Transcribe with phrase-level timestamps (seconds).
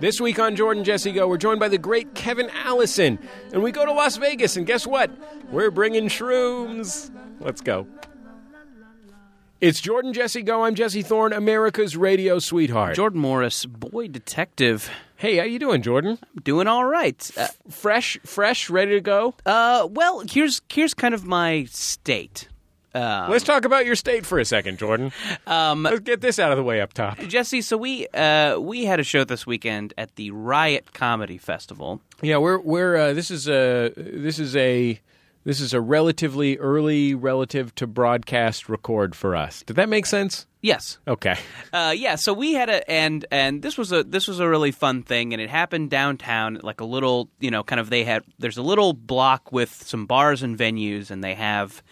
[0.00, 3.18] This week on Jordan Jesse Go, we're joined by the great Kevin Allison.
[3.52, 5.10] And we go to Las Vegas, and guess what?
[5.50, 7.10] We're bringing shrooms.
[7.40, 7.86] Let's go.
[9.60, 10.62] It's Jordan Jesse Go.
[10.62, 12.94] I'm Jesse Thorne, America's radio sweetheart.
[12.94, 14.88] Jordan Morris, boy detective.
[15.16, 16.18] Hey, how you doing, Jordan?
[16.44, 17.28] Doing all right.
[17.36, 19.34] Uh, Fresh, fresh, ready to go?
[19.46, 22.48] uh, well, here's here's kind of my state.
[22.94, 25.12] Um, Let's talk about your state for a second, Jordan.
[25.46, 27.18] um, Let's get this out of the way up top.
[27.18, 32.00] Jesse, so we uh, we had a show this weekend at the Riot Comedy Festival.
[32.22, 35.00] Yeah, we're we're uh, this is a this is a
[35.44, 39.62] this is a relatively early relative to broadcast record for us.
[39.62, 40.46] Did that make sense?
[40.60, 40.98] Yes.
[41.06, 41.36] Okay.
[41.72, 44.72] Uh, yeah, so we had a and and this was a this was a really
[44.72, 48.24] fun thing, and it happened downtown, like a little, you know, kind of they had
[48.38, 51.82] there's a little block with some bars and venues, and they have,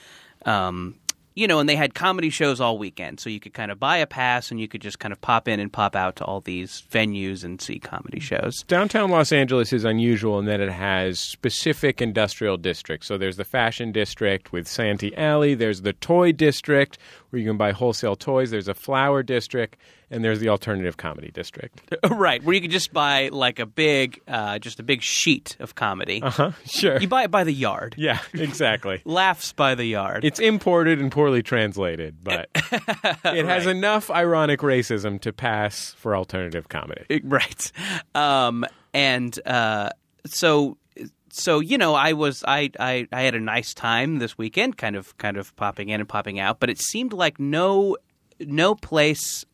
[0.46, 0.94] um,
[1.36, 3.98] you know, and they had comedy shows all weekend, so you could kind of buy
[3.98, 6.40] a pass and you could just kind of pop in and pop out to all
[6.40, 8.62] these venues and see comedy shows.
[8.66, 13.06] Downtown Los Angeles is unusual in that it has specific industrial districts.
[13.06, 16.96] So there's the fashion district with Santee Alley, there's the toy district
[17.30, 19.76] where you can buy wholesale toys, there's a flower district,
[20.10, 21.94] and there's the alternative comedy district.
[22.10, 25.74] right, where you can just buy like a big, uh, just a big sheet of
[25.74, 26.22] comedy.
[26.22, 26.50] Uh huh?
[26.66, 26.98] Sure.
[26.98, 27.94] You buy it by the yard.
[28.06, 29.00] Yeah, exactly.
[29.04, 30.24] Laughs by the yard.
[30.24, 32.48] It's imported and poorly translated, but
[33.24, 37.20] it has enough ironic racism to pass for alternative comedy.
[37.24, 37.72] right
[38.14, 39.90] um and uh
[40.26, 40.76] so
[41.36, 44.96] so you know i was I, I i had a nice time this weekend kind
[44.96, 47.96] of kind of popping in and popping out but it seemed like no
[48.40, 49.44] no place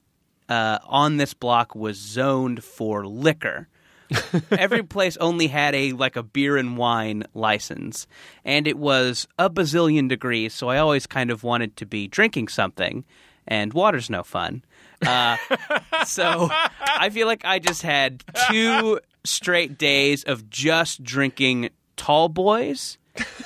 [0.49, 3.69] uh on this block was zoned for liquor.
[4.51, 8.07] Every place only had a like a beer and wine license
[8.45, 12.49] and it was a bazillion degrees so i always kind of wanted to be drinking
[12.49, 13.05] something
[13.47, 14.63] and water's no fun.
[15.05, 15.37] Uh,
[16.07, 16.49] so
[16.85, 22.99] i feel like i just had two straight days of just drinking tall boys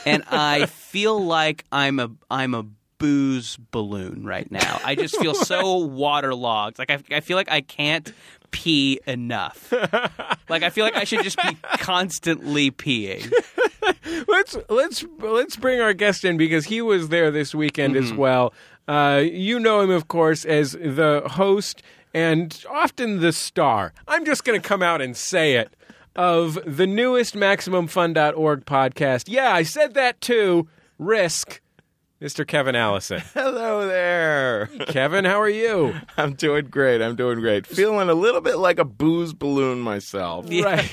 [0.04, 2.66] and i feel like i'm a i'm a
[2.98, 4.80] booze balloon right now.
[4.84, 6.78] I just feel so waterlogged.
[6.78, 8.12] Like I, I feel like i can't
[8.50, 9.72] pee enough.
[10.48, 13.30] Like I feel like I should just be constantly peeing.
[14.28, 18.54] let's let's let's bring our guest in because he was there this weekend as well.
[18.88, 21.82] Uh, you know him, of course, as the host
[22.14, 23.92] and often the star.
[24.06, 25.74] I'm just going to come out and say it
[26.14, 29.24] of the newest MaximumFun.org podcast.
[29.28, 30.68] Yeah, I said that too.
[30.98, 31.60] Risk,
[32.26, 32.44] Mr.
[32.44, 33.22] Kevin Allison.
[33.34, 34.66] Hello there.
[34.88, 35.94] Kevin, how are you?
[36.16, 37.00] I'm doing great.
[37.00, 37.68] I'm doing great.
[37.68, 40.46] Feeling a little bit like a booze balloon myself.
[40.66, 40.88] Right.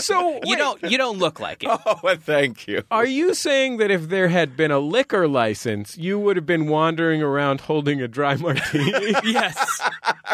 [0.00, 1.70] so You don't you don't look like it.
[1.70, 2.82] Oh, well, thank you.
[2.90, 6.66] Are you saying that if there had been a liquor license, you would have been
[6.66, 9.14] wandering around holding a dry martini?
[9.24, 9.80] Yes.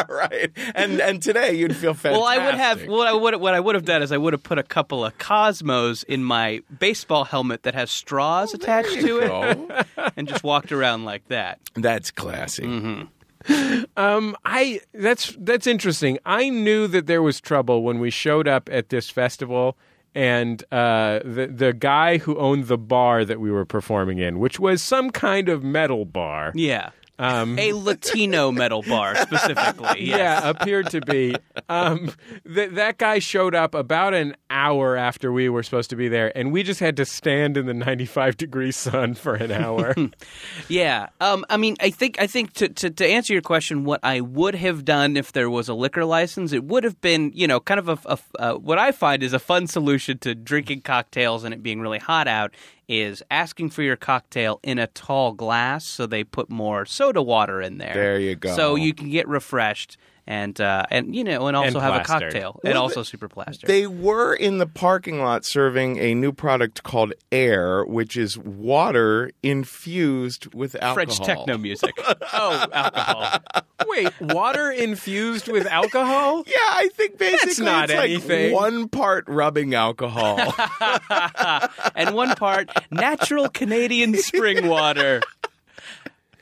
[0.09, 0.51] right.
[0.73, 2.21] And and today you'd feel fantastic.
[2.21, 4.33] Well, I would have what I would what I would have done is I would
[4.33, 9.04] have put a couple of Cosmos in my baseball helmet that has straws oh, attached
[9.05, 9.85] to it,
[10.17, 11.59] and just walked around like that.
[11.75, 13.07] that's classy.
[13.95, 16.17] Um, I that's that's interesting.
[16.25, 19.77] I knew that there was trouble when we showed up at this festival,
[20.15, 24.59] and uh, the the guy who owned the bar that we were performing in, which
[24.59, 26.53] was some kind of metal bar.
[26.55, 26.89] Yeah.
[27.17, 29.85] Um, A Latino metal bar specifically.
[30.05, 30.19] Yes.
[30.43, 31.35] Yeah, appeared to be.
[31.69, 32.11] Um,
[32.53, 36.35] th- that guy showed up about an hour after we were supposed to be there,
[36.37, 39.95] and we just had to stand in the 95 degree sun for an hour.
[40.67, 41.07] Yeah.
[41.21, 44.21] Um, I mean, I think I think to, to to answer your question, what I
[44.21, 47.59] would have done if there was a liquor license, it would have been you know
[47.59, 51.43] kind of a, a uh, what I find is a fun solution to drinking cocktails
[51.43, 52.53] and it being really hot out
[52.87, 57.61] is asking for your cocktail in a tall glass, so they put more soda water
[57.61, 57.93] in there.
[57.93, 58.55] There you go.
[58.55, 59.97] So you can get refreshed
[60.27, 62.33] and uh, and you know and also And have a plastered.
[62.33, 63.67] cocktail and also super plastered.
[63.67, 69.31] They were in the parking lot serving a new product called Air, which is water
[69.43, 70.93] infused with alcohol.
[70.95, 71.93] French techno music.
[72.33, 73.39] oh, alcohol.
[73.87, 76.43] Wait, water infused with alcohol?
[76.47, 78.53] Yeah, I think basically not it's like anything.
[78.53, 80.39] one part rubbing alcohol.
[81.95, 85.21] and one part natural Canadian spring water.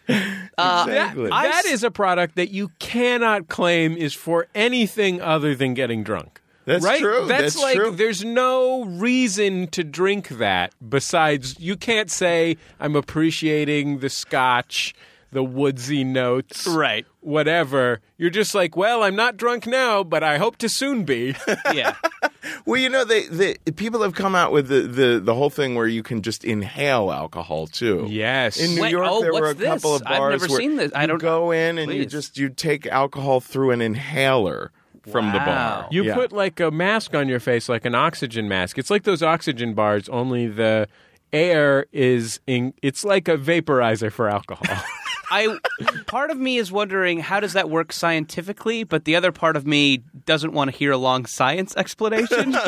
[0.55, 1.29] Uh, exactly.
[1.31, 6.03] That s- is a product that you cannot claim is for anything other than getting
[6.03, 6.41] drunk.
[6.65, 6.99] That's right?
[7.01, 7.25] true.
[7.25, 7.89] That's, That's like true.
[7.89, 14.93] there's no reason to drink that besides you can't say I'm appreciating the scotch,
[15.33, 17.05] the woodsy notes, Right.
[17.21, 17.99] Whatever.
[18.17, 21.35] You're just like, well, I'm not drunk now, but I hope to soon be.
[21.73, 21.95] Yeah.
[22.65, 25.75] Well, you know, they, they people have come out with the, the, the whole thing
[25.75, 28.05] where you can just inhale alcohol too.
[28.09, 28.59] yes.
[28.59, 29.67] In New Wait, York, oh, there were a what's this?
[29.69, 30.91] couple of I've never where seen this.
[30.93, 34.71] I you don't- go in and you just you take alcohol through an inhaler
[35.09, 35.87] from the bar.
[35.91, 36.15] You Yeah.
[36.15, 38.77] put like a mask on your face, like an oxygen mask.
[38.77, 40.87] It's like those oxygen bars, only the
[41.33, 42.73] air is in.
[42.81, 44.65] It's like a vaporizer for alcohol.
[45.31, 45.57] I
[46.05, 49.65] part of me is wondering how does that work scientifically, but the other part of
[49.65, 52.55] me doesn't want to hear a long science explanation.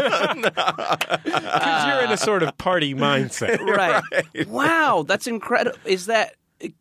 [1.26, 3.60] Because you're in a sort of party mindset.
[3.60, 4.48] right.
[4.48, 5.78] Wow, that's incredible.
[5.86, 6.36] Is that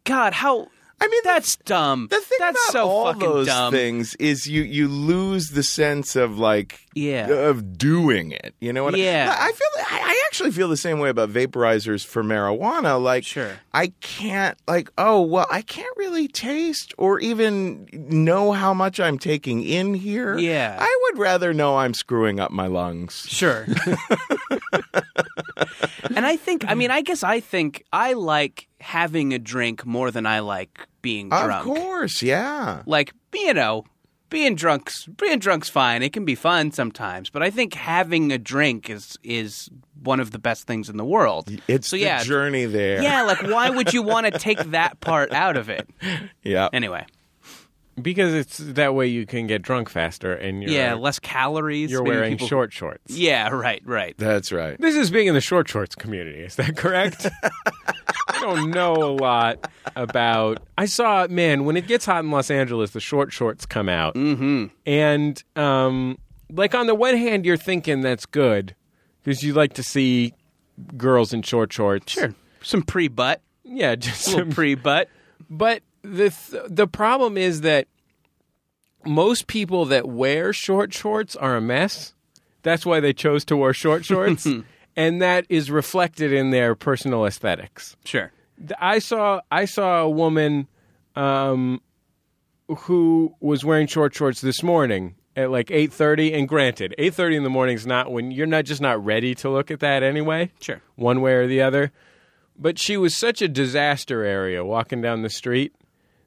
[0.05, 0.33] God?
[0.33, 0.69] How?
[1.05, 2.09] I mean, the- that's dumb.
[2.11, 3.73] The thing that's about so all fucking those dumb.
[3.73, 7.29] things is you you lose the sense of like Yeah.
[7.29, 8.55] of doing it.
[8.61, 8.95] You know what?
[8.95, 9.05] I mean?
[9.07, 9.35] Yeah.
[9.39, 9.69] I, I feel.
[9.91, 13.01] I, I actually feel the same way about vaporizers for marijuana.
[13.03, 13.53] Like, Sure.
[13.73, 14.91] I can't like.
[14.99, 20.37] Oh well, I can't really taste or even know how much I'm taking in here.
[20.39, 20.77] Yeah.
[20.81, 23.27] I would rather know I'm screwing up my lungs.
[23.29, 23.67] Sure.
[26.15, 30.11] and I think, I mean, I guess I think I like having a drink more
[30.11, 31.67] than I like being drunk.
[31.67, 32.83] Of course, yeah.
[32.87, 33.85] Like, you know,
[34.31, 36.03] being drunk's being drunk's fine.
[36.03, 39.71] It can be fun sometimes, but I think having a drink is is
[40.03, 41.49] one of the best things in the world.
[41.67, 43.03] It's so the yeah, journey there.
[43.03, 43.23] yeah.
[43.23, 45.89] Like, why would you want to take that part out of it?
[46.43, 46.69] yeah.
[46.75, 47.07] Anyway,
[48.01, 51.91] Because it's that way you can get drunk faster and you're, yeah, less calories.
[51.91, 53.17] you're maybe wearing people- short shorts.
[53.17, 54.15] Yeah, right, right.
[54.19, 54.79] That's right.
[54.81, 56.41] This is being in the short shorts community.
[56.41, 57.27] Is that correct?
[58.45, 60.63] I don't know a lot about.
[60.77, 64.15] I saw, man, when it gets hot in Los Angeles, the short shorts come out.
[64.15, 64.67] Mm-hmm.
[64.85, 66.19] And, um,
[66.51, 68.75] like, on the one hand, you're thinking that's good
[69.23, 70.35] because you like to see
[70.97, 72.13] girls in short shorts.
[72.13, 75.09] Sure, some pre butt, Yeah, just some pre butt.
[75.49, 77.89] But the th- the problem is that
[79.07, 82.13] most people that wear short shorts are a mess.
[82.63, 84.47] That's why they chose to wear short shorts,
[84.97, 87.97] and that is reflected in their personal aesthetics.
[88.05, 88.33] Sure.
[88.79, 90.69] I saw I saw a woman
[91.17, 91.81] um,
[92.69, 96.33] who was wearing short shorts this morning at like eight thirty.
[96.33, 99.35] And granted, eight thirty in the morning is not when you're not just not ready
[99.37, 100.51] to look at that anyway.
[100.61, 100.81] Sure.
[100.97, 101.93] one way or the other.
[102.57, 105.75] But she was such a disaster area walking down the street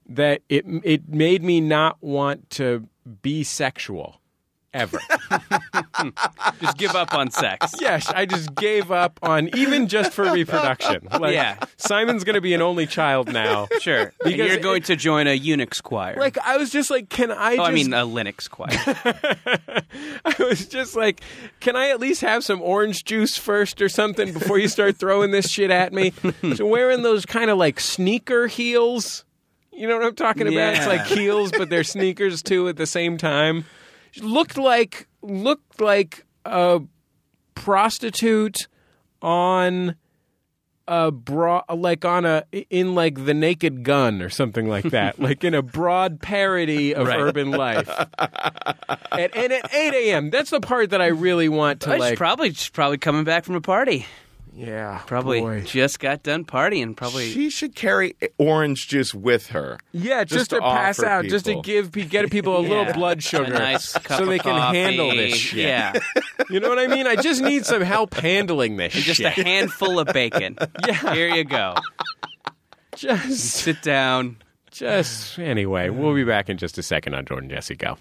[0.09, 2.88] that it it made me not want to
[3.21, 4.19] be sexual
[4.73, 4.99] ever.
[6.61, 7.73] Just give up on sex.
[7.79, 11.07] yes, I just gave up on even just for reproduction.
[11.19, 11.57] Like, Yeah.
[11.77, 13.67] Simon's going to be an only child now.
[13.79, 14.13] Sure.
[14.23, 16.15] Because you're going it- to join a Unix choir.
[16.17, 17.53] Like I was just like, can I?
[17.53, 18.67] oh, just, I mean a Linux choir.
[20.25, 21.21] I was just like,
[21.59, 25.31] can I at least have some orange juice first or something before you start throwing
[25.31, 26.13] this shit at me?
[26.55, 29.23] so wearing those kind of like sneaker heels.
[29.71, 30.75] You know what I'm talking about?
[30.75, 33.65] It's like heels, but they're sneakers too at the same time.
[34.21, 36.81] Looked like looked like a
[37.55, 38.67] prostitute
[39.21, 39.95] on
[40.87, 45.43] a bra like on a in like the naked gun or something like that like
[45.43, 47.19] in a broad parody of Right.
[47.19, 51.93] urban life at, and at 8 a.m that's the part that i really want to
[51.93, 54.05] I like probably she's probably coming back from a party.
[54.57, 55.61] Yeah Probably boy.
[55.61, 56.95] just got done partying.
[56.95, 59.77] Probably She should carry orange juice with her.
[59.91, 62.69] yeah just, Just to, to pass offer out just to give get people a Yeah.
[62.69, 64.77] little blood sugar a nice cup so they can coffee.
[64.79, 65.93] handle this shit Yeah,
[66.49, 69.43] you know what i mean i just need some help handling this just shit a
[69.43, 70.57] handful of bacon.
[70.87, 71.13] Yeah.
[71.13, 71.75] here you go.
[72.95, 74.37] just Sit down.
[74.77, 77.98] Just anyway we'll be back in just a second on jordan jesse go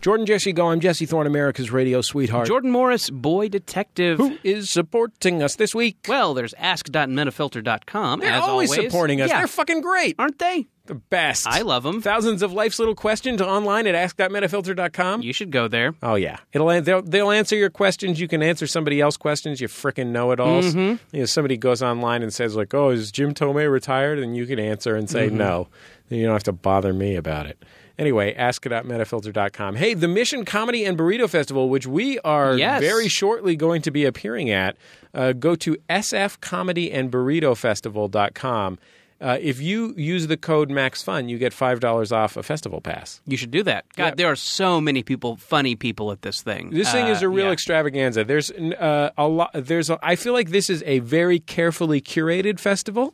[0.00, 0.68] Jordan Jesse Go.
[0.68, 2.46] I'm Jesse Thorne, America's radio sweetheart.
[2.46, 4.16] Jordan Morris, boy detective.
[4.16, 5.98] Who is supporting us this week?
[6.08, 8.20] Well, there's ask.metafilter.com.
[8.20, 9.28] They're as always, always supporting us.
[9.28, 9.38] Yeah.
[9.38, 10.14] They're fucking great.
[10.18, 10.68] Aren't they?
[10.86, 11.46] The best.
[11.46, 12.00] I love them.
[12.00, 15.20] Thousands of life's little questions online at ask.metafilter.com.
[15.20, 15.94] You should go there.
[16.02, 16.38] Oh, yeah.
[16.54, 18.18] It'll They'll, they'll answer your questions.
[18.18, 19.60] You can answer somebody else's questions.
[19.60, 20.74] You fricking know it alls.
[20.74, 20.96] Mm-hmm.
[21.14, 24.18] You know, somebody goes online and says, like, oh, is Jim Thome retired?
[24.18, 25.36] And you can answer and say mm-hmm.
[25.36, 25.68] no.
[26.08, 27.62] Then you don't have to bother me about it.
[28.00, 29.76] Anyway, ask.metafilter.com.
[29.76, 32.80] Hey, the Mission Comedy and Burrito Festival, which we are Yes.
[32.80, 34.76] very shortly going to be appearing at,
[35.12, 38.78] uh, go to sfcomedyandburritofestival.com.
[39.22, 43.20] Uh, if you use the code MaxFun, you get five dollars off a festival pass.
[43.26, 43.84] You should do that.
[43.94, 44.14] God, Yeah.
[44.16, 46.70] there are so many people, funny people at this thing.
[46.70, 47.52] This thing is Uh, a real yeah.
[47.52, 48.24] extravaganza.
[48.24, 49.50] There's uh, a lot.
[49.52, 49.90] There's.
[49.90, 53.12] A, I feel like this is a very carefully curated festival.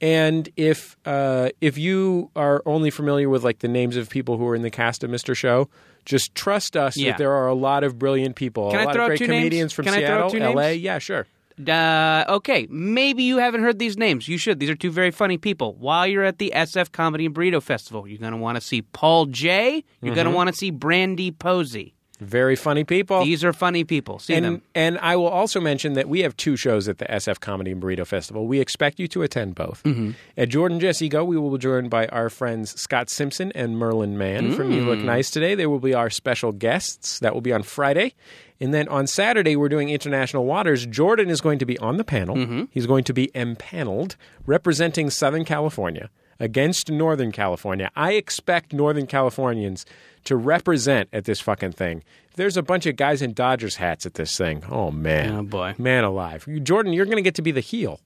[0.00, 4.46] And if uh, if you are only familiar with like the names of people who
[4.46, 5.34] are in the cast of Mr.
[5.34, 5.68] Show,
[6.04, 7.12] just trust us Yeah.
[7.12, 8.70] that there are a lot of brilliant people.
[8.70, 9.40] Can a I lot throw of great two names?
[9.40, 10.62] comedians from Can I throw out Seattle, two LA.
[10.68, 10.82] names?
[10.82, 11.26] Yeah, sure.
[11.66, 14.28] Uh, okay, maybe you haven't heard these names.
[14.28, 14.60] You should.
[14.60, 15.74] These are two very funny people.
[15.78, 18.82] While you're at the SF Comedy and Burrito Festival, you're going to want to see
[18.82, 19.82] Paul J.
[20.02, 20.36] You're going to Mm-hmm.
[20.36, 21.94] want to see Brandie Posey.
[22.20, 23.24] Very funny people.
[23.24, 24.18] These are funny people.
[24.18, 24.62] See and, them.
[24.74, 27.82] and I will also mention that we have two shows at the SF Comedy and
[27.82, 28.46] Burrito Festival.
[28.46, 29.82] We expect you to attend both.
[29.82, 30.12] Mm-hmm.
[30.36, 34.16] At Jordan Jesse Go, we will be joined by our friends Scott Simpson and Merlin
[34.16, 34.86] Mann from You Mm.
[34.86, 35.54] Look Nice Today.
[35.54, 37.18] They will be our special guests.
[37.18, 38.14] That will be on Friday.
[38.60, 40.86] And then on Saturday, we're doing International Waters.
[40.86, 42.36] Jordan is going to be on the panel.
[42.36, 42.64] Mm-hmm.
[42.70, 46.08] He's going to be empaneled representing Southern California
[46.40, 47.90] against Northern California.
[47.96, 49.84] I expect Northern Californians
[50.26, 52.02] to represent at this fucking thing.
[52.36, 54.62] There's a bunch of guys in Dodgers hats at this thing.
[54.70, 55.34] Oh man.
[55.34, 55.74] Oh, boy.
[55.78, 56.46] Man alive.
[56.62, 58.00] Jordan, you're going to get to be the heel.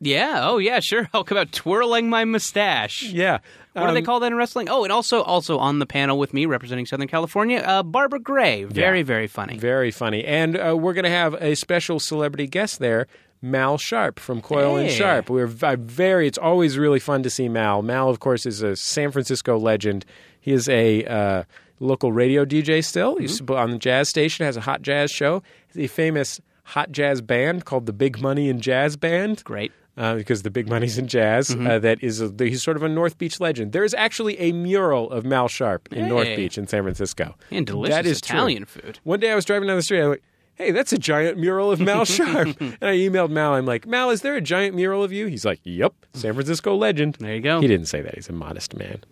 [0.00, 0.42] Yeah.
[0.48, 0.78] Oh, yeah.
[0.80, 1.08] Sure.
[1.14, 3.02] I'll come out twirling my mustache.
[3.02, 3.38] Yeah.
[3.72, 4.68] What do they Um, call that in wrestling?
[4.68, 8.62] Oh, and also also on the panel with me representing Southern California, uh, Barbara Gray.
[8.64, 9.04] Very Yeah.
[9.04, 9.56] very funny.
[9.58, 10.24] Very funny.
[10.24, 13.06] And uh, we're going to have a special celebrity guest there,
[13.42, 15.30] Mal Sharpe from Coyle and Sharpe.
[15.30, 17.82] We're very, it's always really fun to see Mal.
[17.82, 20.04] Mal, of course, is a San Francisco legend.
[20.40, 21.42] He is a uh,
[21.80, 23.16] local radio DJ still.
[23.16, 23.54] He's Mm-hmm.
[23.54, 25.42] on the jazz station, has a hot jazz show.
[25.72, 29.42] He's a famous hot jazz band called the Big Money in Jazz Band.
[29.44, 29.72] Great.
[29.96, 31.48] uh, because the big money's in jazz.
[31.48, 31.66] Mm-hmm.
[31.66, 33.72] Uh, that is, a, he's sort of a North Beach legend.
[33.72, 37.34] There is actually a mural of Mal Sharpe in North Beach in San Francisco.
[37.50, 38.36] And delicious that is true.
[38.36, 39.00] Italian food.
[39.02, 40.04] One day I was driving down the street.
[40.04, 40.22] Like,
[40.58, 43.54] "Hey, that's a giant mural of Mal Sharpe." and I emailed Mal.
[43.54, 46.74] I'm like, "Mal, is there a giant mural of you?" He's like, "Yep, San Francisco
[46.76, 47.60] legend." There you go.
[47.60, 48.14] He didn't say that.
[48.16, 49.02] He's a modest man.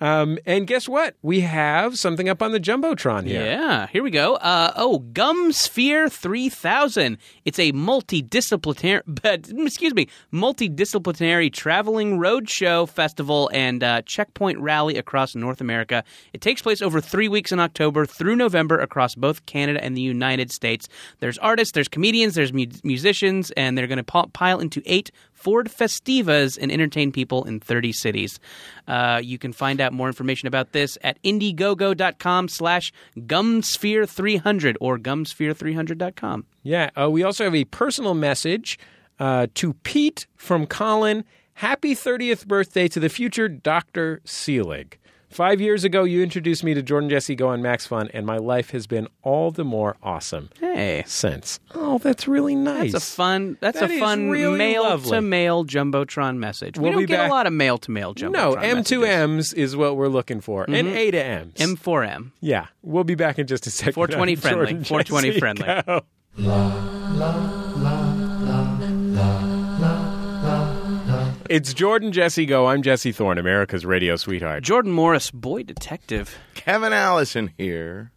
[0.00, 1.16] Um, and guess what?
[1.22, 3.44] We have something up on the jumbotron here.
[3.44, 4.34] Yeah, here we go.
[4.34, 7.18] Uh, oh, Gum Sphere 3000.
[7.44, 15.34] It's a multidisciplinary, but excuse me, multidisciplinary traveling roadshow festival and uh, checkpoint rally across
[15.34, 16.04] North America.
[16.32, 20.02] It takes place over three weeks in October through November across both Canada and the
[20.02, 20.88] United States.
[21.20, 25.68] There's artists, there's comedians, there's mu- musicians, and they're going to pile into eight Ford
[25.68, 28.40] Festivas and entertain people in 30 cities.
[28.88, 36.46] Uh, you can find out more information about this at indiegogo.com slash gumsphere300 or gumsphere300.com.
[36.62, 36.90] Yeah.
[37.00, 38.78] Uh, we also have a personal message
[39.20, 41.24] uh, to Pete from Colin.
[41.54, 44.20] Happy 30th birthday to the future Dr.
[44.24, 44.94] Seelig.
[45.36, 48.38] Five years ago, you introduced me to Jordan Jesse Go on Max Fun, and my
[48.38, 51.04] life has been all the more awesome Hey.
[51.06, 51.60] since.
[51.74, 52.92] Oh, that's really nice.
[52.92, 53.58] That's a fun.
[53.60, 55.10] That's That a fun really mail lovely.
[55.10, 56.78] to mail jumbotron message.
[56.78, 58.32] we We'll don't be get back- a lot of mail to mail jumbotron.
[58.32, 58.92] No, M2 messages.
[58.92, 59.04] Mm-hmm.
[59.04, 61.52] M's is what we're looking for, and A to M's.
[61.58, 62.30] M4M.
[62.40, 63.92] yeah, we'll be back in just a second.
[63.94, 64.84] 420 friendly.
[64.84, 65.82] 420 Jesse friendly.
[66.38, 67.65] Go.
[71.48, 72.66] It's Jordan Jesse Go.
[72.66, 74.62] I'm Jesse Thorne, America's radio sweetheart.
[74.64, 76.36] Jordan Morris, boy detective.
[76.54, 78.10] Kevin Allison here.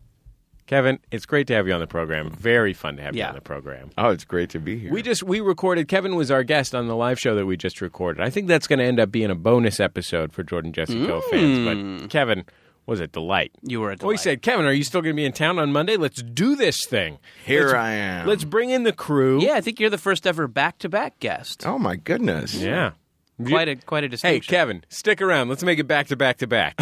[0.68, 2.30] Kevin, it's great to have you on the program.
[2.32, 3.90] Very fun to have you on the program.
[3.98, 4.92] Oh, it's great to be here.
[4.94, 5.88] We just we recorded.
[5.88, 8.22] Kevin was our guest on the live show that we just recorded.
[8.24, 11.22] I think that's going to end up being a bonus episode for Jordan Jesse Go
[11.32, 11.60] fans.
[11.66, 12.10] But mm.
[12.10, 12.46] Kevin
[12.86, 13.52] was a delight.
[13.64, 14.20] You were a We delight.
[14.20, 15.98] said, Kevin, are you still going to be in town on Monday?
[15.98, 17.18] Let's do this thing.
[17.46, 18.28] here Let's- I am.
[18.28, 19.42] Let's bring in the crew.
[19.42, 21.66] Yeah, I think you're the first ever back to back guest.
[21.68, 22.54] Oh my goodness.
[22.56, 22.92] yeah.
[23.48, 24.52] Quite a quite a Hey, distinction.
[24.52, 25.50] Kevin, stick around.
[25.50, 26.76] Let's make it back to back to back.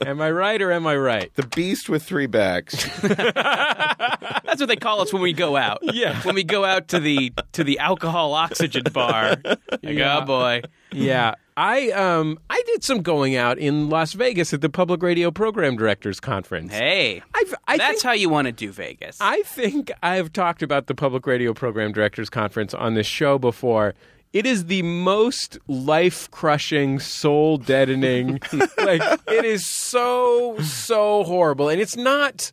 [0.06, 1.32] am I right or am I right?
[1.34, 2.84] The beast with three backs.
[3.00, 5.78] That's what they call us when we go out.
[5.82, 6.20] Yeah.
[6.22, 9.36] When we go out to the to the alcohol oxygen bar.
[9.44, 10.18] Like, Yeah.
[10.18, 10.62] oh boy.
[10.92, 15.30] Yeah, I um I did some going out in Las Vegas at the Public Radio
[15.30, 16.72] Program Directors Conference.
[16.72, 17.22] Hey.
[17.34, 19.18] I've, I that's think, how you want to do Vegas.
[19.20, 23.94] I think I've talked about the Public Radio Program Directors Conference on this show before.
[24.32, 28.40] It is the most life crushing, soul deadening.
[28.78, 32.52] like it is so so horrible, and it's not.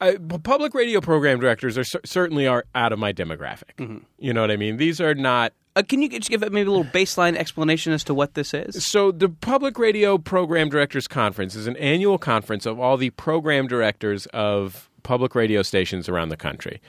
[0.00, 4.02] P- public radio program directors are certainly are out of my demographic.
[4.18, 4.76] You know what I mean?
[4.76, 8.12] These are not uh, can you just give maybe a little baseline explanation as to
[8.12, 8.84] what this is?
[8.84, 13.68] So, the Public Radio Program Directors Conference is an annual conference of all the program
[13.68, 16.80] directors of public radio stations around the country.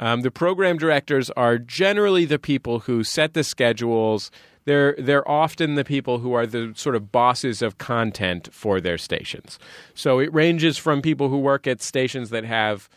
[0.00, 4.30] Um, the program directors are generally the people who set the schedules.
[4.64, 8.98] They're they're often the people who are the sort of bosses of content for their
[8.98, 9.58] stations.
[9.94, 12.88] So it ranges from people who work at stations that have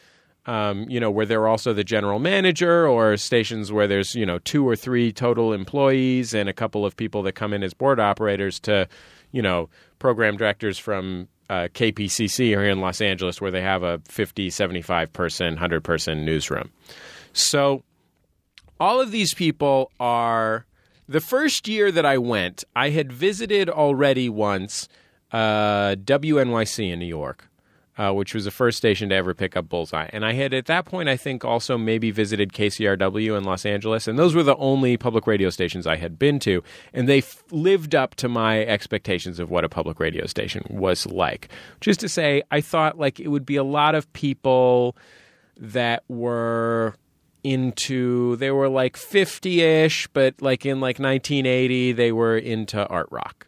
[0.48, 4.40] um, you know, where they're also the general manager, or stations where there's you know
[4.40, 8.00] two or three total employees and a couple of people that come in as board
[8.00, 8.88] operators to,
[9.32, 14.00] you know, program directors from uh, KPCC here in Los Angeles, where they have a
[14.06, 16.72] 50, 75 person, 100 person newsroom.
[17.34, 17.84] So
[18.80, 20.66] all of these people are
[21.08, 24.90] the first year that I went, I had visited already once
[25.32, 27.47] uh, WNYC in New York,
[27.98, 30.10] uh, which was the first station to ever pick up Bullseye.
[30.14, 34.08] And I had at that point, I think, also maybe visited KCRW in Los Angeles.
[34.08, 36.64] And those were the only public radio stations I had been to.
[36.94, 41.06] And they f- lived up to my expectations of what a public radio station was
[41.08, 41.50] like.
[41.86, 44.96] Is to say, I thought like it would be a lot of people
[45.56, 46.96] that were
[47.44, 53.47] into they were like 50ish but like in like 1980 they were into art rock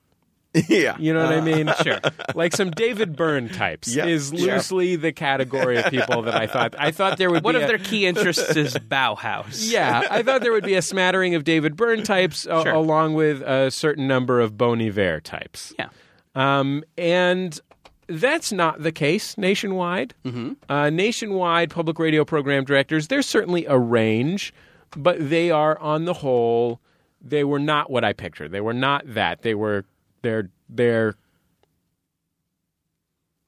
[0.68, 0.96] yeah.
[1.00, 2.00] you know what i mean sure
[2.36, 4.56] like some david byrne types Yeah, is yeah.
[4.56, 7.65] loosely the category of people that i thought i thought there would One be of
[7.65, 9.60] a- their key interests is Bauhaus.
[9.72, 13.41] yeah i thought there would be a smattering of david byrne types a- along with
[13.44, 15.89] a certain number of bon iver types Yeah.
[16.36, 17.60] um, and
[18.08, 20.15] that's not the case nationwide.
[20.25, 20.53] Mm-hmm.
[20.68, 24.51] Uh, nationwide public radio program directors, there's certainly a range,
[24.98, 26.82] but they are on the whole,
[27.22, 28.51] they were not what I pictured.
[28.51, 29.44] They were not that.
[29.44, 29.86] They were
[30.22, 31.16] they're they're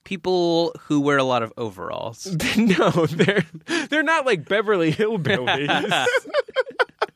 [0.03, 2.25] People who wear a lot of overalls.
[2.57, 3.45] no, they're
[3.89, 6.05] they're not like Beverly Hillbillies.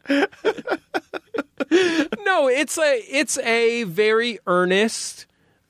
[2.23, 5.25] no, it's a it's a very earnest.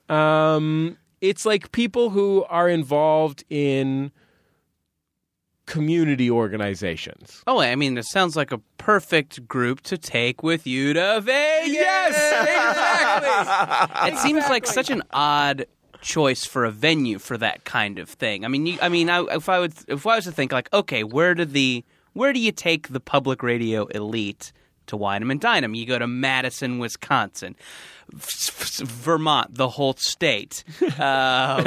[0.08, 4.12] Um, it's like people who are involved in
[5.66, 7.42] community organizations.
[7.46, 11.72] Oh, I mean, it sounds like a perfect group to take with you to Vegas.
[11.74, 14.12] Yes, exactly.
[14.12, 15.66] It seems like such an odd
[16.00, 18.44] choice for a venue for that kind of thing.
[18.44, 20.72] I mean, you, I mean, I, if I would, if I was to think like,
[20.72, 24.52] okay, where do the, where do you take the public radio elite
[24.86, 25.74] to wine 'em and dine 'em?
[25.74, 27.56] You go to Madison, Wisconsin,
[28.12, 30.62] Vermont, the whole state.
[30.98, 31.64] Um,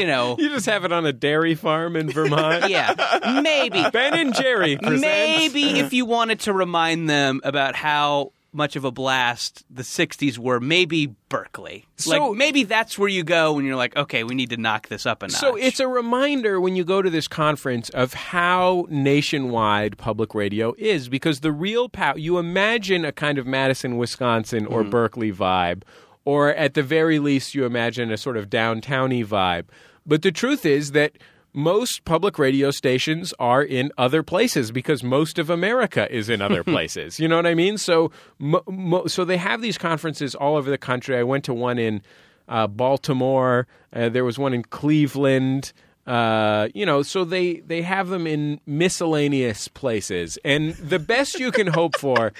[0.00, 2.68] you know, You just have it on a dairy farm in Vermont.
[2.70, 2.94] yeah,
[3.42, 3.84] maybe.
[3.92, 5.00] Ben and Jerry presents.
[5.00, 10.38] Maybe if you wanted to remind them about how much of a blast the 60s
[10.38, 11.86] were, maybe Berkeley.
[11.96, 14.88] So- like maybe that's where you go when you're like, okay, we need to knock
[14.88, 15.36] this up a notch.
[15.36, 20.74] So it's a reminder when you go to this conference of how nationwide public radio
[20.78, 24.90] is because the real power you imagine a kind of Madison, Wisconsin or mm-hmm.
[24.90, 25.82] Berkeley vibe
[26.24, 29.64] or at the very least you imagine a sort of downtowny vibe.
[30.06, 31.12] But the truth is that
[31.58, 36.62] most public radio stations are in other places because most of America is in other
[36.74, 37.18] places.
[37.18, 37.78] You know what I mean?
[37.78, 41.16] So, mo- mo- so they have these conferences all over the country.
[41.16, 42.00] I went to one in
[42.48, 43.66] uh, Baltimore.
[43.92, 45.72] Uh, there was one in Cleveland.
[46.06, 51.52] Uh, you know, so they they have them in miscellaneous places, and the best you
[51.52, 52.32] can hope for,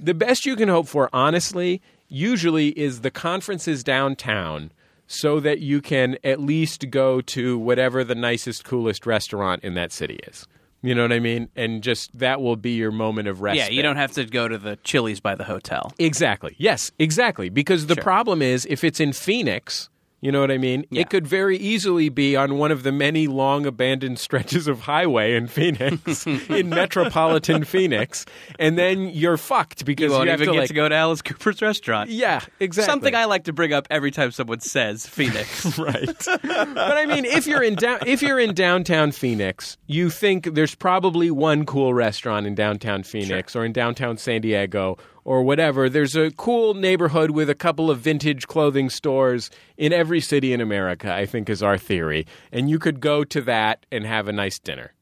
[0.00, 4.70] the best you can hope for, honestly, usually is the conferences downtown,
[5.06, 9.92] so that you can at least go to whatever the nicest, coolest restaurant in that
[9.92, 10.46] city is.
[10.82, 11.48] You know what I mean?
[11.56, 13.56] And just that will be your moment of rest.
[13.56, 15.92] yeah, you don't have to go to the Chili's by the hotel.
[15.98, 16.54] Exactly.
[16.58, 17.48] Yes, exactly.
[17.48, 18.02] Because the Sure.
[18.04, 19.88] problem is if it's in Phoenix,
[20.26, 20.84] you know what I mean?
[20.90, 21.02] Yeah.
[21.02, 25.36] It could very easily be on one of the many long abandoned stretches of highway
[25.36, 28.26] in Phoenix, in metropolitan Phoenix,
[28.58, 30.88] and then you're fucked because You you, won't have even to get like to go
[30.88, 32.10] to Alice Cooper's restaurant.
[32.10, 32.90] Yeah, exactly.
[32.90, 35.78] Something I like to bring up every time someone says Phoenix.
[35.78, 36.04] right.
[36.26, 40.74] but I mean, if you're in down, if you're in downtown Phoenix, you think there's
[40.74, 45.90] probably one cool restaurant in downtown Phoenix or in downtown San Diego or whatever.
[45.90, 50.60] There's a cool neighborhood with a couple of vintage clothing stores in every city in
[50.60, 51.12] America.
[51.12, 54.60] I think is our theory, and you could go to that and have a nice
[54.60, 54.94] dinner.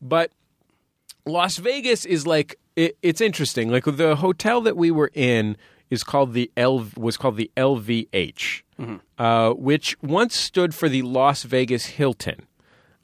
[0.00, 0.30] But
[1.26, 3.68] Las Vegas is like it, it's interesting.
[3.68, 5.56] Like the hotel that we were in
[5.90, 8.62] is called the L was called the LVH,
[9.18, 12.46] uh, which once stood for the Las Vegas Hilton,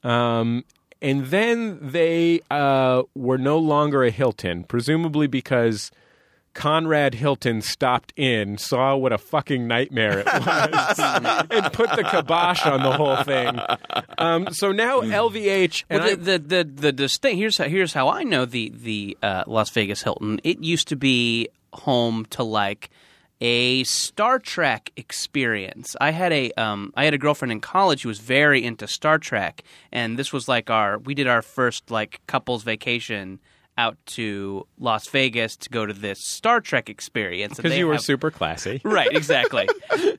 [0.05, 0.65] um,
[1.01, 5.91] and then they uh, were no longer a Hilton, presumably because.
[6.55, 10.99] Conrad Hilton stopped in, saw what a fucking nightmare it was,
[11.51, 13.59] and put the kibosh on the whole thing.
[14.19, 17.93] Um, so now LVH, and Well, I- the, the the the distinct here's how, here's
[17.95, 20.41] how I know the the uh, Las Vegas Hilton.
[20.45, 22.91] It used to be home to like
[23.41, 25.97] a Star Trek experience.
[26.01, 29.19] I had a um, I had a girlfriend in college who was very into Star
[29.19, 33.41] Trek, and this was like our we did our first like couples vacation
[33.79, 37.57] out to Las Vegas to go to this Star Trek experience.
[37.57, 38.81] Because you were have- super classy.
[38.85, 39.69] right exactly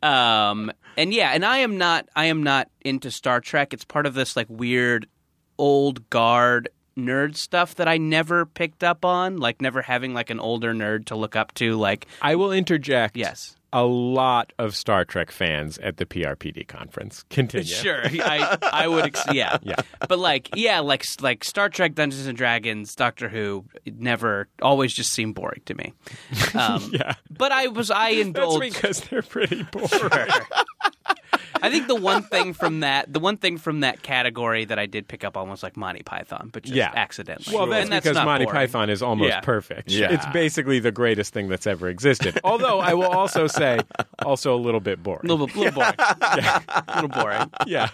[0.01, 4.05] um and yeah and i am not i am not into star trek it's part
[4.05, 5.07] of this like weird
[5.57, 10.39] old guard nerd stuff that I never picked up on, like never having like an
[10.39, 11.75] older nerd to look up to.
[11.75, 13.17] Like, I will interject.
[13.17, 17.25] yes, A lot of Star Trek fans at the PRPD conference.
[17.29, 17.65] Continue.
[17.67, 19.75] sure, I I would, ex- yeah, Yeah.
[20.07, 25.11] But like, yeah, like like Star Trek, Dungeons and Dragons, Doctor Who, never always just
[25.11, 25.93] seemed boring to me.
[26.55, 27.15] Um, Yeah.
[27.31, 28.73] But I was I That's indulged.
[28.73, 29.89] because they're pretty boring.
[31.61, 34.85] I think the one thing from that, the one thing from that category that I
[34.85, 36.91] did pick up almost like Monty Python, but just Yeah.
[36.93, 37.55] accidentally.
[37.55, 38.59] Well, that's And because not Monty boring.
[38.59, 39.39] Python is almost Yeah.
[39.41, 39.89] perfect.
[39.91, 40.11] Yeah.
[40.11, 42.39] It's basically the greatest thing that's ever existed.
[42.43, 43.79] Although I will also say,
[44.23, 45.29] also a little bit boring.
[45.29, 45.93] A little, little boring.
[45.99, 47.49] A little boring.
[47.65, 47.89] yeah.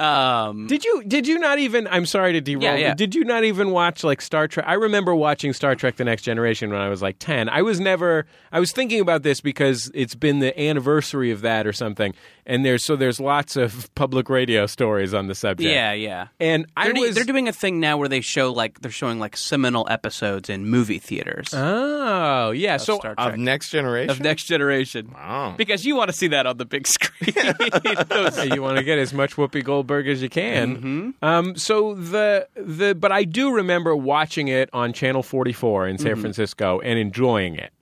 [0.00, 2.94] Um, Did you did you not even I'm sorry to derail Yeah, yeah.
[2.94, 4.64] Did you not even watch like Star Trek?
[4.66, 7.48] I remember watching Star Trek the Next Generation when I was like 10.
[7.48, 11.66] I was never I was thinking about this because it's been the anniversary of that
[11.66, 12.14] or something.
[12.46, 15.70] And there's so there's lots of public radio stories on the subject.
[15.70, 16.28] yeah, yeah.
[16.40, 19.18] And I They're, was they're doing a thing now where they show like they're showing
[19.18, 22.76] like seminal episodes in movie theaters Oh, yeah.
[22.78, 24.10] So Star Of Next Generation?
[24.10, 25.10] of Next Generation.
[25.12, 25.54] Wow.
[25.56, 27.34] Because you want to see that on the big screen.
[28.50, 30.76] You want to get as much Whoopi Goldberg as you can.
[30.76, 31.24] Mm-hmm.
[31.24, 36.06] Um, so the the but I do remember watching it on Channel 44 in Mm-hmm.
[36.06, 37.72] San Francisco and enjoying it.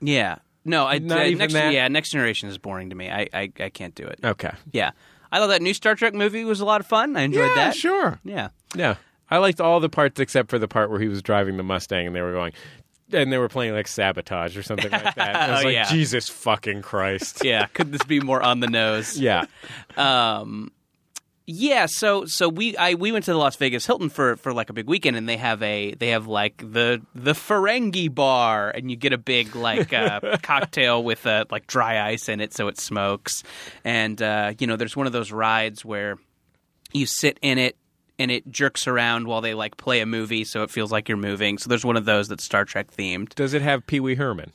[0.00, 0.36] yeah.
[0.64, 1.72] No, I Not uh, even next, that?
[1.72, 3.08] yeah, Next Generation is boring to me.
[3.10, 4.18] I, I I can't do it.
[4.22, 4.50] Okay.
[4.72, 4.90] Yeah.
[5.32, 7.16] I thought that new Star Trek movie was a lot of fun.
[7.16, 7.74] I enjoyed yeah, that.
[7.76, 8.18] sure.
[8.24, 8.48] Yeah.
[8.74, 8.96] Yeah,
[9.30, 12.06] I liked all the parts except for the part where he was driving the Mustang
[12.06, 12.52] and they were going.
[13.10, 15.36] And they were playing like sabotage or something like that.
[15.36, 15.84] I was Oh, like, yeah.
[15.90, 17.42] Jesus fucking Christ.
[17.42, 17.64] Yeah.
[17.72, 19.18] Could this be more on the nose?
[19.18, 19.46] yeah.
[19.96, 20.70] Um,
[21.50, 24.68] yeah, so so we I we went to the Las Vegas Hilton for for like
[24.68, 28.90] a big weekend, and they have a they have like the the Ferengi bar, and
[28.90, 32.68] you get a big like uh, cocktail with uh, like dry ice in it, so
[32.68, 33.44] it smokes,
[33.82, 36.18] and uh, you know there's one of those rides where
[36.92, 37.76] you sit in it.
[38.20, 41.16] And it jerks around while they like play a movie, so it feels like you're
[41.16, 41.56] moving.
[41.56, 43.32] So there's one of those that's Star Trek themed.
[43.36, 44.50] Does it have Pee Wee Herman?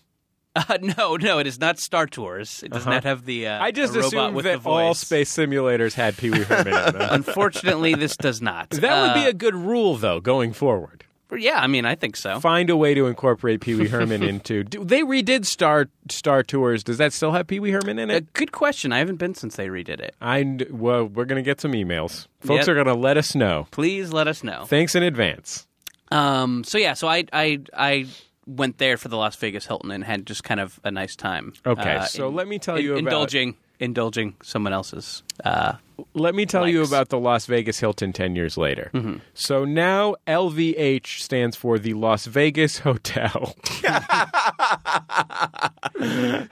[0.56, 2.62] Uh, no, no, it is not Star Tours.
[2.64, 3.48] It does not have the.
[3.48, 3.64] Uh, Uh-huh.
[3.66, 6.68] I just a robot assumed with that the all space simulators had Pee Wee Herman
[6.68, 7.08] in them.
[7.12, 8.70] Unfortunately, this does not.
[8.70, 11.04] that would be Uh, a good rule, though, going forward.
[11.36, 12.40] Yeah, I mean, I think so.
[12.40, 14.64] find a way to incorporate Pee Wee Herman into.
[14.64, 16.84] Do, they redid Star Star Tours.
[16.84, 18.34] Does that still have Pee Wee Herman in A it?
[18.34, 18.94] good question.
[18.94, 20.14] I haven't been since they redid it.
[20.22, 22.28] I well, we're gonna get some emails.
[22.42, 22.78] Folks Yep.
[22.78, 23.66] are gonna let us know.
[23.72, 24.66] Please let us know.
[24.66, 25.66] Thanks in advance.
[26.12, 28.06] Um, so yeah, so I I I
[28.46, 31.54] went there for the Las Vegas Hilton and had just kind of a nice time.
[31.66, 35.24] Okay, Uh, so in- let me tell in- you about indulging indulging someone else's.
[35.44, 35.74] Uh,
[36.14, 38.90] let me tell you about the Las Vegas Hilton ten years later.
[38.94, 39.18] Mm-hmm.
[39.34, 43.56] So now LVH stands for the Las Vegas Hotel.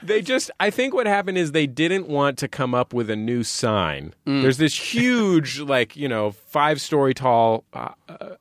[0.04, 3.16] they just I think what happened is they didn't want to come up with a
[3.16, 4.14] new sign.
[4.28, 4.42] Mm.
[4.42, 8.36] There's this huge like, you know, 5-story tall uh, uh,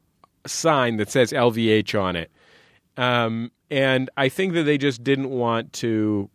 [0.47, 2.31] sign that says LVH on it.
[3.01, 6.29] Um, and I think that they just didn't want to,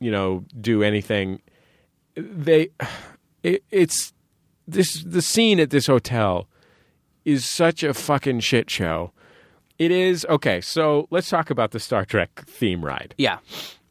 [0.00, 1.40] you know, do anything.
[2.16, 2.70] They,
[3.42, 4.12] it, it's
[4.66, 6.48] this the scene at this hotel
[7.24, 9.12] is such a fucking shit show.
[9.78, 10.60] It is okay.
[10.60, 13.14] So let's talk about the Star Trek theme ride.
[13.16, 13.38] yeah,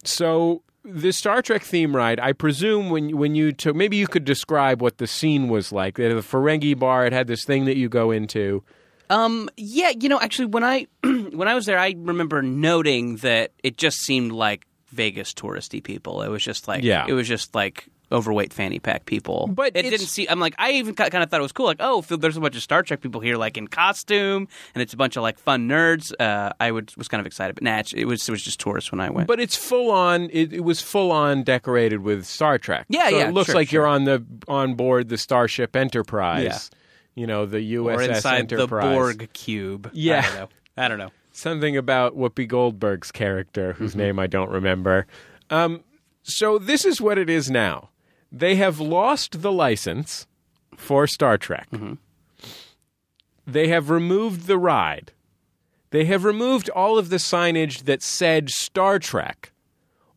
[0.04, 4.26] So the Star Trek theme ride, I presume when when you took, maybe you could
[4.26, 5.96] describe what the scene was like.
[5.96, 7.06] They had the Ferengi bar.
[7.06, 8.64] It had this thing that you go into.
[9.10, 10.88] Um, yeah, you know, actually, when I
[11.32, 16.22] when I was there, I remember noting that it just seemed like Vegas touristy people.
[16.24, 17.06] It was just like, Yeah.
[17.08, 19.48] it was just like overweight fanny pack people.
[19.52, 20.28] But it didn't see.
[20.30, 21.66] I'm like, I even kind of thought it was cool.
[21.66, 24.94] Like, oh, there's a bunch of Star Trek people here, like in costume, and it's
[24.94, 26.14] a bunch of like fun nerds.
[26.18, 28.92] Uh, I would was kind of excited, but nah, it was it was just tourists
[28.94, 29.28] when I went.
[29.28, 30.30] But it's full on.
[30.32, 32.86] It, it was full on decorated with Star Trek.
[32.88, 33.82] Yeah, so yeah, It looks sure, like sure.
[33.82, 36.44] you're on the on board the Starship Enterprise.
[36.72, 36.78] Yeah.
[37.22, 38.96] You know the USS or inside the Enterprise.
[38.96, 39.90] Borg cube.
[39.94, 40.20] Yeah.
[40.20, 40.50] I don't know.
[40.78, 41.12] I don't know.
[41.38, 44.00] Something about Whoopi Goldberg's character, whose Mm-hmm.
[44.00, 45.06] name I don't remember.
[45.52, 45.84] Um,
[46.24, 47.90] so this is what it is now.
[48.32, 50.26] They have lost the license
[50.76, 51.68] for Star Trek.
[51.72, 51.94] Mm-hmm.
[53.46, 55.12] They have removed the ride.
[55.92, 59.54] They have removed all of the signage that said Star Trek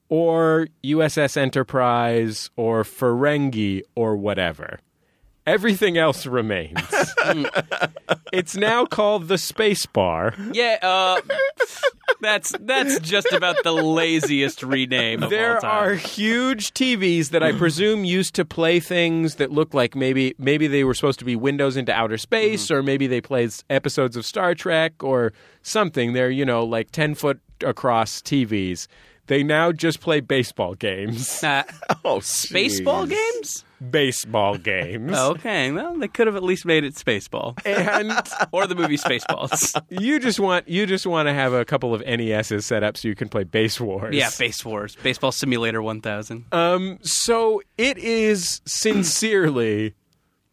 [0.08, 4.80] or USS Enterprise or Ferengi or whatever.
[5.50, 6.78] Everything else remains.
[8.32, 10.34] it's now called the Space Bar.
[10.52, 11.20] Yeah, uh,
[12.20, 15.84] that's that's just about the laziest rename of There all time.
[15.84, 20.66] are huge TVs that I presume used to play things that look like maybe maybe
[20.66, 22.74] they were supposed to be windows into outer space, Mm-hmm.
[22.74, 25.32] or maybe they played episodes of Star Trek or
[25.62, 26.12] something.
[26.12, 28.86] They're you know like ten foot across TVs.
[29.26, 31.42] They now just play baseball games.
[31.42, 31.62] Uh,
[32.04, 32.20] Oh,
[32.52, 33.64] baseball games.
[33.88, 35.12] Baseball games.
[35.12, 38.12] Okay, well, they could have at least made it Spaceball And
[38.52, 39.80] or the movie Spaceballs.
[40.00, 43.08] you just want you just want to have a couple of NESs set up so
[43.08, 44.14] you can play Base Wars.
[44.14, 46.46] yeah, Base Wars, Baseball Simulator 1000.
[46.52, 49.94] Um, so it is sincerely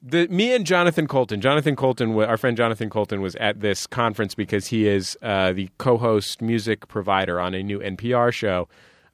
[0.01, 1.41] the me and Jonathan Coulton.
[1.41, 5.69] Jonathan Coulton, our friend Jonathan Coulton, was at this conference because he is uh, the
[5.77, 8.67] co-host music provider on a new NPR show.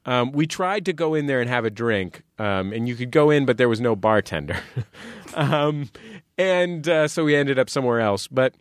[0.06, 3.12] Um, we tried to go in there and have a drink, um, and you could
[3.12, 4.60] go in, but there was no bartender,
[5.34, 5.90] um,
[6.38, 8.28] and uh, so we ended up somewhere else.
[8.28, 8.54] But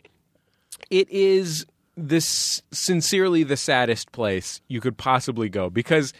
[0.89, 6.13] it is this sincerely the saddest place you could possibly go because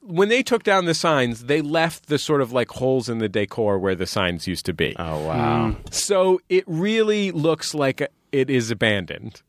[0.00, 3.28] when they took down the signs, they left the sort of like holes in the
[3.28, 4.94] decor where the signs used to be.
[4.98, 5.76] Oh wow.
[5.90, 8.00] So it really looks like
[8.32, 9.42] it is abandoned.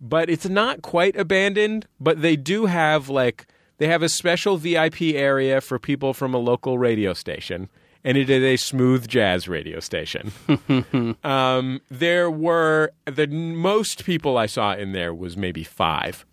[0.00, 3.46] But it's not quite abandoned, but they do have like
[3.78, 7.68] they have a special VIP area for people from a local radio station.
[8.04, 10.32] And it is a smooth jazz radio station.
[11.24, 16.24] um, there were the most people I saw in there was maybe five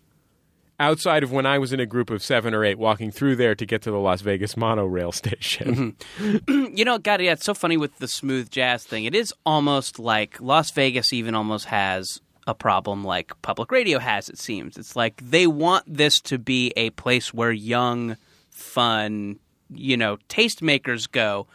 [0.78, 3.54] outside of when I was in a group of seven or eight walking through there
[3.54, 5.96] to get to the Las Vegas monorail station.
[6.76, 9.04] You know, God, yeah, it's so funny with the smooth jazz thing.
[9.04, 14.28] It is almost like Las Vegas even almost has a problem like public radio has,
[14.28, 14.76] it seems.
[14.76, 18.16] It's like they want this to be a place where young,
[18.50, 19.38] fun,
[19.74, 21.48] you know, tastemakers go,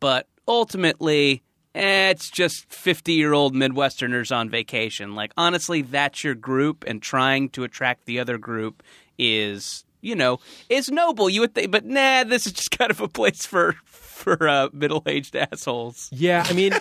[0.00, 1.42] but ultimately,
[1.74, 5.14] eh, it's just 50 year old Midwesterners on vacation.
[5.14, 8.82] Like, honestly, that's your group, and trying to attract the other group
[9.18, 9.84] is.
[10.02, 11.28] You know, is noble.
[11.28, 12.24] You would think, but nah.
[12.24, 16.08] This is just kind of a place for for uh, middle aged assholes.
[16.10, 16.72] yeah, I mean,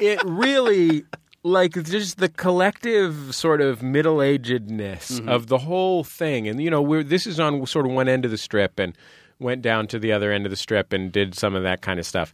[0.00, 1.04] it really
[1.44, 5.28] like just the collective sort of middle agedness mm-hmm.
[5.28, 8.24] of the whole thing, and you know, we're this is on sort of one end
[8.24, 8.96] of the strip, and
[9.38, 12.00] went down to the other end of the strip and did some of that kind
[12.00, 12.32] of stuff,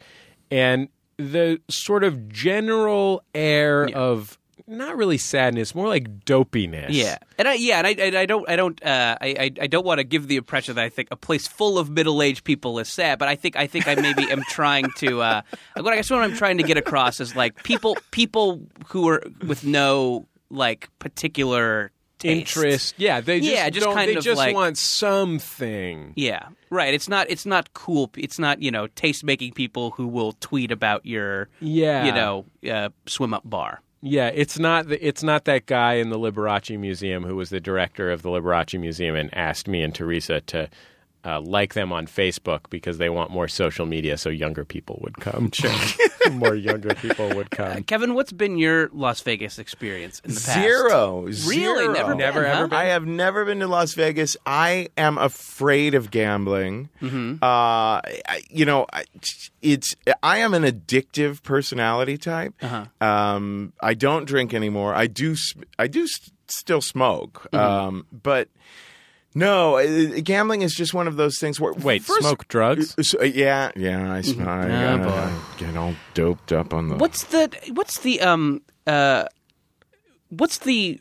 [0.50, 4.38] and the sort of general air of
[4.70, 6.87] not really sadness, more like dopiness.
[6.90, 9.66] Yeah, and I yeah, and I, and I don't I don't uh, I I- I
[9.66, 12.44] don't want to give the impression that I think a place full of middle aged
[12.44, 15.42] people is sad, but I think I think I maybe am trying to uh,
[15.76, 19.22] what I guess what I'm trying to get across is like people people who are
[19.46, 22.56] with no like particular taste.
[22.56, 22.94] interest.
[22.98, 26.12] Yeah, they just Yeah, just don't- kind they of just like- want something.
[26.16, 26.92] Yeah, right.
[26.94, 27.26] It's not.
[27.30, 28.11] It's not cool.
[28.16, 32.44] It's not you know taste making people who will tweet about your Yeah, you know
[32.70, 33.80] uh, swim up bar.
[34.02, 37.60] Yeah, it's not the, it's not that guy in the Liberace Museum who was the
[37.60, 40.70] director of the Liberace Museum and asked me and Teresa to
[41.24, 45.16] uh, like them on Facebook because they want more social media so younger people would
[45.18, 45.50] come.
[45.61, 47.83] Sure, more younger people would come.
[47.85, 50.52] Kevin, what's been your Las Vegas experience in the past?
[50.59, 51.20] Zero.
[51.22, 51.37] Really?
[51.40, 51.92] Zero.
[51.92, 52.52] Never been, Never, huh?
[52.52, 52.78] ever been?
[52.78, 54.37] I have never been to Las Vegas.
[54.46, 56.88] I am afraid of gambling.
[57.02, 57.42] Mm-hmm.
[57.42, 59.04] Uh, I, you know, I-
[59.62, 62.54] it's I am an addictive personality type.
[62.62, 62.87] Uh-huh.
[63.06, 64.94] Um, I don't drink anymore.
[64.94, 65.37] I do.
[65.78, 67.46] I do s- still smoke.
[67.52, 67.56] Mm-hmm.
[67.59, 68.48] Um, but
[69.34, 72.94] no, uh, gambling is just one of those things where Wait, first- smoke drugs?
[73.08, 74.12] So, yeah, yeah.
[74.12, 75.10] I, sm- I, Oh, I- boy.
[75.10, 76.96] I get all doped up on the.
[76.96, 79.24] What's the what's the um uh
[80.30, 81.00] what's the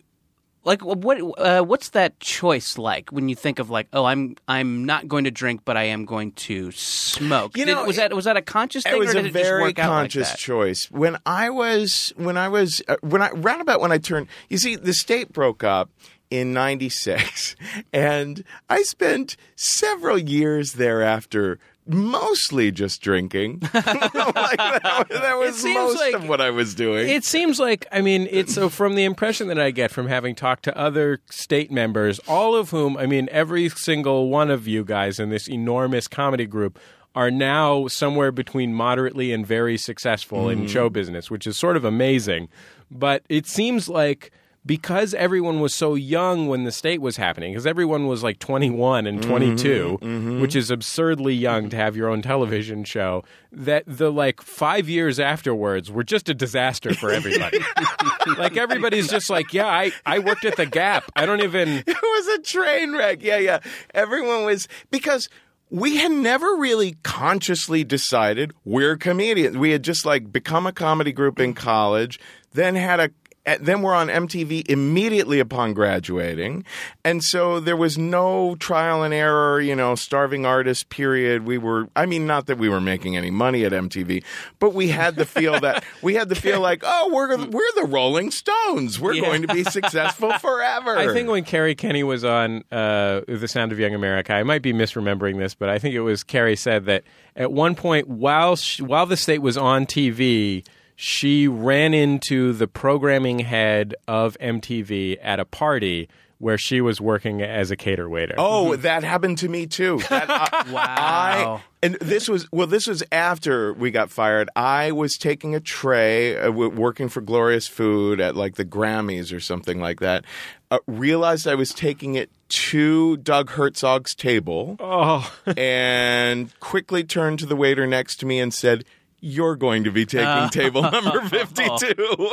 [0.66, 4.84] like what uh, what's that choice like when you think of like oh I'm I'm
[4.86, 7.58] not going to drink but I am going to smoke.
[7.58, 9.24] You Did- know, was that was that a conscious thing It was or a it
[9.24, 10.38] just very work out like conscious that?
[10.38, 10.92] choice.
[10.92, 14.76] When I was when I was uh, when I roundabout when I turned, you see,
[14.76, 15.90] the state broke up
[16.30, 17.56] in '96,
[17.94, 21.60] and I spent several years thereafter.
[21.92, 23.62] Mostly just drinking.
[23.74, 27.10] like that, that was most like- of what I was doing.
[27.10, 30.36] It seems like I mean it's so from the impression that I get from having
[30.36, 34.84] talked to other state members, all of whom I mean every single one of you
[34.84, 36.78] guys in this enormous comedy group
[37.16, 40.68] are now somewhere between moderately and very successful in mm-hmm.
[40.68, 42.50] show business, which is sort of amazing.
[42.92, 44.32] But it seems like
[44.70, 49.08] because everyone was so young when the state was happening, because everyone was like 21
[49.08, 50.42] and mm-hmm, 22, mm-hmm.
[50.42, 55.20] which is absurdly young to have your own television show, that the like five years
[55.20, 57.58] afterwards were just a disaster for everybody.
[58.38, 61.12] like everybody's just like, yeah, I, I worked at the Gap.
[61.16, 61.70] I don't even.
[61.88, 63.24] it was a train wreck.
[63.24, 63.62] Yeah, yeah.
[63.96, 65.30] Everyone was because
[65.72, 69.58] we had never really consciously decided we're comedians.
[69.58, 72.20] We had just like become a comedy group in college,
[72.54, 73.10] then had a
[73.60, 76.64] then we're on MTV immediately upon graduating,
[77.04, 79.60] and so there was no trial and error.
[79.62, 81.46] You know, starving artist period.
[81.46, 81.88] We were.
[81.96, 84.24] I mean, not that we were making any money at MTV,
[84.60, 87.86] but we had the feel that we had the feel like, oh, we're we're the
[87.88, 89.00] Rolling Stones.
[89.00, 89.22] We're Yeah.
[89.22, 90.98] going to be successful forever.
[90.98, 94.62] I think when Kerri Kenney was on uh, The Sound of Young America, I might
[94.62, 97.04] be misremembering this, but I think it was Kerri said that
[97.36, 100.66] at one point while she, while the state was on TV,
[101.02, 106.10] she ran into the programming head of MTV at a party
[106.40, 108.36] where she was working as a cater waiter.
[108.38, 110.02] Oh, that happened to me too.
[110.10, 111.62] That, uh, Wow.
[111.62, 112.68] I, and this was well.
[112.68, 114.50] This was after we got fired.
[114.58, 119.40] I was taking a tray, uh, working for Glorious Food at like the Grammys or
[119.40, 120.26] something like that.
[120.70, 127.46] Uh, realized I was taking it to Doug Herzog's table, Oh, and quickly turned to
[127.46, 128.84] the waiter next to me and said.
[129.22, 132.32] You're going to be taking table number 52.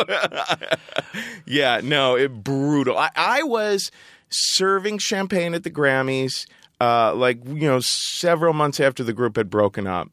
[1.46, 2.96] yeah, no, it brutal.
[2.96, 3.90] I, I was
[4.30, 6.46] serving champagne at the Grammys,
[6.80, 10.10] uh, like you know, several months after the group had broken up.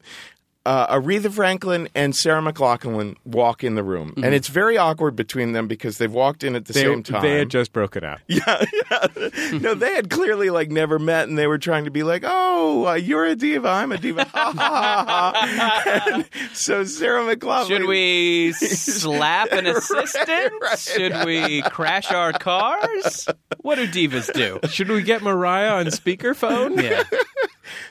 [0.66, 5.52] Uh, Aretha Franklin and Sarah McLachlan walk in the room, and it's very awkward between
[5.52, 7.20] them because they've walked in at the they, same time.
[7.20, 8.18] they had just broken up.
[8.28, 9.06] yeah, yeah.
[9.60, 12.86] No, they had clearly like never met, and they were trying to be like, "Oh,
[12.86, 14.24] uh, you're a diva, I'm a diva."
[16.54, 17.68] So Sarah McLachlan.
[17.68, 20.52] Should we slap an Right, assistant?
[20.62, 20.78] right.
[20.78, 23.28] Should we crash our cars?
[23.60, 24.60] What do divas do?
[24.70, 26.82] Should we get Mariah on speakerphone?
[26.82, 27.02] Yeah,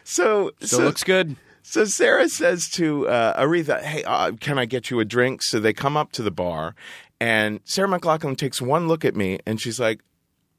[0.03, 1.35] So, still so looks good.
[1.65, 5.59] So Sarah says to uh, Aretha, "Hey, uh, can I get you a drink?" So
[5.59, 6.75] they come up to the bar,
[7.19, 10.01] and Sarah McLachlan takes one look at me, and she's like,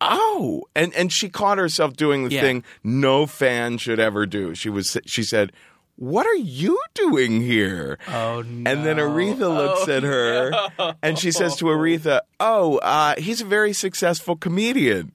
[0.00, 2.40] "Oh!" and and she caught herself doing the Yeah.
[2.40, 4.54] thing no fan should ever do.
[4.54, 5.52] She was she said.
[5.96, 8.00] What are you doing here?
[8.08, 8.68] Oh no!
[8.68, 10.50] And then Aretha looks at her
[11.04, 15.12] and she says to Aretha, Oh, uh, he's a very successful comedian.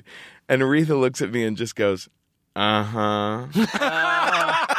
[0.47, 2.07] And Aretha looks at me and just goes,
[2.55, 3.47] Uh huh.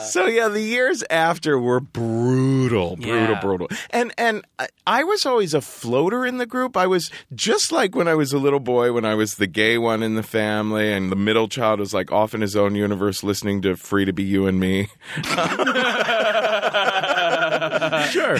[0.00, 3.40] so yeah, the years after were brutal, brutal, Yeah.
[3.40, 3.68] brutal.
[3.90, 4.44] And and
[4.86, 6.76] I, was always a floater in the group.
[6.76, 9.78] I was just like when I was a little boy, when I was the gay
[9.78, 13.22] one in the family, and the middle child was like off in his own universe,
[13.22, 14.88] listening to "Free to Be You and Me."
[18.10, 18.36] sure.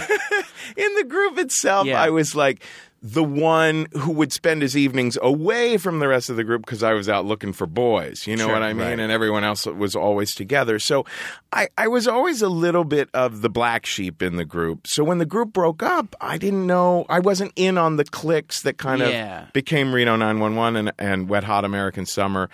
[0.76, 2.00] in the group itself, Yeah.
[2.02, 2.62] I was like
[3.04, 6.84] the one who would spend his evenings away from the rest of the group because
[6.84, 8.28] I was out looking for boys.
[8.28, 8.86] You know Sure, what I mean?
[8.86, 9.00] right.
[9.00, 10.78] And everyone else was always together.
[10.78, 11.04] So
[11.52, 14.86] I, I was always a little bit of the black sheep in the group.
[14.86, 18.62] So when the group broke up, I didn't know, I wasn't in on the clicks
[18.62, 19.46] that kind Yeah.
[19.46, 22.48] of became Reno 911 and, and Wet Hot American Summer.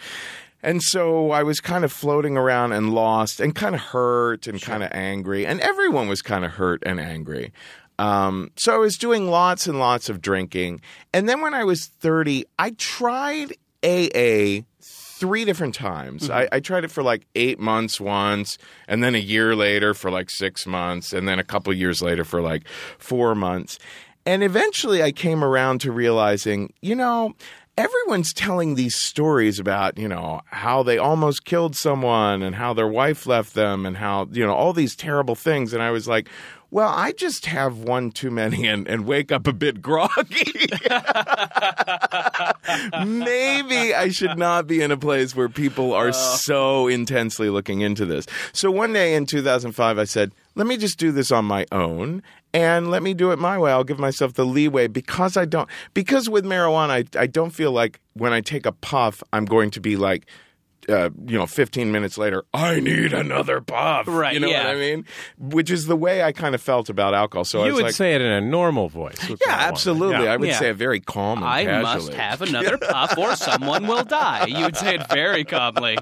[0.63, 4.61] And so I was kind of floating around and lost and kind of hurt and
[4.61, 5.47] kind of angry.
[5.47, 7.53] And everyone was kind of hurt and angry.
[7.99, 10.81] Um, so I was doing lots and lots of drinking.
[11.13, 14.63] And then when I was 30, I tried AA
[15.19, 16.31] three different times.
[16.31, 18.57] I, I tried it for like eight months once,
[18.87, 22.25] and then a year later for like six months, and then a couple years later
[22.25, 23.79] for like four months.
[24.25, 27.35] And eventually I came around to realizing, you know,
[27.79, 32.89] everyone's telling these stories about, you know, how they almost killed someone and how their
[32.89, 35.73] wife left them and how, you know, all these terrible things.
[35.73, 36.29] And I was like,
[36.71, 40.53] well, I just have one too many and, and wake up a bit groggy.
[43.05, 48.05] Maybe I should not be in a place where people are so intensely looking into
[48.05, 48.27] this.
[48.53, 52.23] So one day in 2005, I said, let me just do this on my own
[52.53, 53.73] and let me do it my way.
[53.73, 57.73] I'll give myself the leeway because I don't, because with marijuana, I, I don't feel
[57.73, 60.27] like when I take a puff, I'm going to be like,
[60.89, 64.07] uh, you know, 15 minutes later, I need another puff.
[64.09, 64.65] Right, You know yeah.
[64.69, 65.05] what I mean?
[65.39, 67.45] Which is the way I kind of felt about alcohol.
[67.45, 69.19] So I You was would like, say it in a normal voice.
[69.29, 70.25] yeah, absolutely.
[70.25, 70.33] Yeah.
[70.33, 70.59] I would Yeah.
[70.59, 71.83] say it very calm I casually.
[72.07, 74.47] must have another puff, or someone will die.
[74.47, 75.99] You would say it very calmly.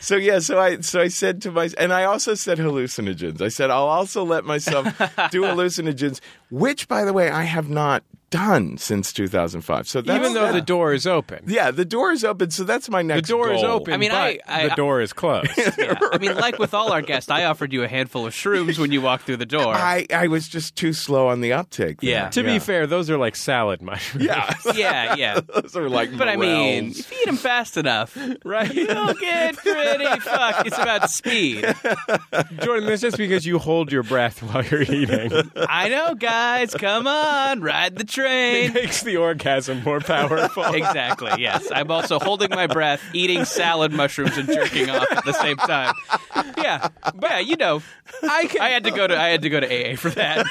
[0.00, 3.42] So yeah, so I so I said to my and I also said hallucinogens.
[3.42, 4.84] I said I'll also let myself
[5.30, 9.88] do hallucinogens, which by the way I have not done since 2005.
[9.88, 11.44] So that's, Even though the door is open.
[11.46, 12.50] yeah, the door is open.
[12.50, 13.28] So that's my next.
[13.28, 13.46] The next.
[13.46, 15.50] door is open, I mean, but I- I- the door is closed.
[15.78, 15.96] Yeah.
[16.12, 18.90] I mean, like with all our guests, I offered you a handful of shrooms when
[18.90, 19.74] you walked through the door.
[19.74, 22.00] I I was just too slow on the uptake.
[22.00, 22.10] there.
[22.10, 22.28] Yeah.
[22.30, 24.26] to be fair, those are like salad mushrooms.
[24.26, 25.40] yeah, yeah, yeah.
[25.54, 26.16] those are like.
[26.16, 26.98] But I mean, morels.
[27.00, 28.72] if you eat them fast enough, right?
[28.74, 30.66] you'll get pretty fucked.
[30.66, 31.64] It's about speed.
[32.62, 35.30] Jordan, that's just because you hold your breath while you're eating.
[35.56, 36.74] I know, guys.
[36.74, 38.17] Come on, ride the train.
[38.22, 40.64] Makes the orgasm more powerful.
[40.74, 41.30] exactly.
[41.38, 45.56] Yes, I'm also holding my breath, eating salad mushrooms, and jerking off at the same
[45.56, 45.94] time.
[46.56, 47.82] Yeah, but yeah, you know,
[48.22, 50.46] I can, I had to go to I had to go to AA for that.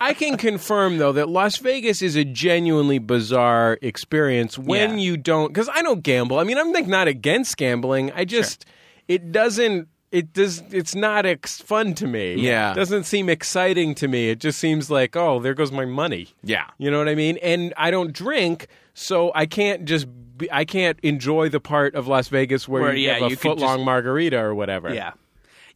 [0.00, 5.04] I can confirm though that Las Vegas is a genuinely bizarre experience when Yeah.
[5.04, 6.38] you don't because I don't gamble.
[6.38, 8.12] I mean, I'm like not against gambling.
[8.12, 8.64] I just
[9.08, 9.88] it doesn't.
[10.16, 10.62] It does.
[10.70, 12.34] It's not ex- fun to me.
[12.36, 12.72] Yeah.
[12.72, 14.30] it doesn't seem exciting to me.
[14.30, 16.28] It just seems like, oh, there goes my money.
[16.42, 16.64] Yeah.
[16.78, 17.36] you know what I mean.
[17.42, 20.06] And I don't drink, so I can't just.
[20.38, 23.30] Be, I can't enjoy the part of Las Vegas where, Where, you yeah, have a
[23.30, 24.92] you foot long just- margarita or whatever.
[24.92, 25.12] Yeah.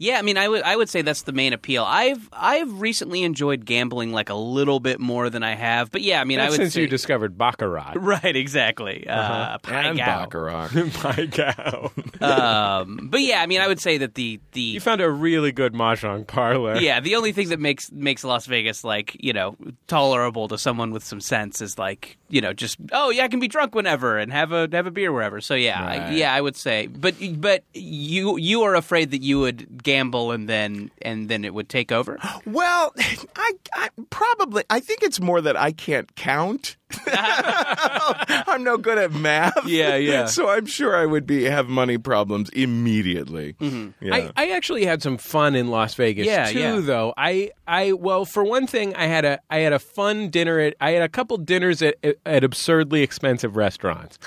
[0.03, 1.85] Yeah, I mean, I would I would say that's the main appeal.
[1.85, 6.23] I've I've recently enjoyed gambling like a little bit more than I have, but yeah,
[6.23, 7.93] I mean, I would since say you discovered baccarat.
[7.97, 9.07] right, exactly.
[9.07, 10.07] uh Pai and Gow.
[10.25, 10.71] baccarat.
[12.21, 15.53] Um, but yeah, I mean, I would say that the the You found a really
[15.53, 16.77] good mahjong parlor.
[16.77, 20.93] yeah, the only thing that makes makes Las Vegas like you know tolerable to someone
[20.93, 24.17] with some sense is like you know just oh yeah, I can be drunk whenever
[24.19, 25.41] and have a have a beer wherever.
[25.41, 29.41] So yeah, I, yeah, I would say, but but you you are afraid that you
[29.41, 32.19] would gamble and then and then it would take over.
[32.47, 32.93] Well,
[33.37, 36.77] I, I probably I think it's more that I can't count.
[37.07, 39.67] I'm no good at math.
[39.67, 40.27] Yeah, yeah.
[40.27, 43.55] So I'm sure I would be have money problems immediately.
[43.61, 44.05] Mm-hmm.
[44.05, 44.15] Yeah.
[44.15, 46.81] I, I actually had some fun in Las Vegas Yeah, too, yeah.
[46.81, 47.15] though.
[47.17, 50.75] I, I well, for one thing, I had a I had a fun dinner at
[50.81, 54.19] I had a couple dinners at at absurdly expensive restaurants.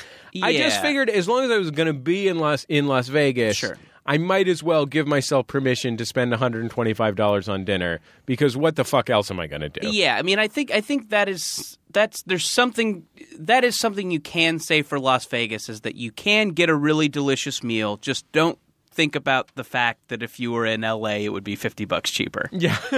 [0.41, 3.07] I just figured as long as I was going to be in Las in Las
[3.07, 3.78] Vegas, Sure.
[4.05, 8.83] I might as well give myself permission to spend $125 on dinner because what the
[8.83, 9.87] fuck else am I going to do?
[9.87, 13.05] Yeah, I mean, I think I think that is that's there's something
[13.39, 16.75] that is something you can say for Las Vegas is that you can get a
[16.75, 17.97] really delicious meal.
[17.97, 18.59] Just don't
[18.91, 22.11] think about the fact that if you were in LA, it would be fifty bucks
[22.11, 22.49] cheaper.
[22.51, 22.77] Yeah.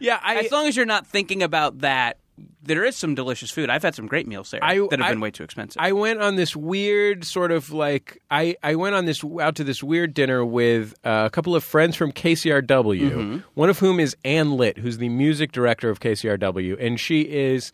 [0.00, 2.18] yeah, I As long as you're not thinking about that,
[2.62, 3.70] there is some delicious food.
[3.70, 5.80] I've had some great meals there I- that have I- been way too expensive.
[5.80, 9.64] I went on this weird sort of like I, I went on this out to
[9.64, 12.66] this weird dinner with uh, a couple of friends from KCRW.
[13.10, 13.38] Mm-hmm.
[13.54, 17.72] One of whom is Anne Litt, who's the music director of KCRW, and she is.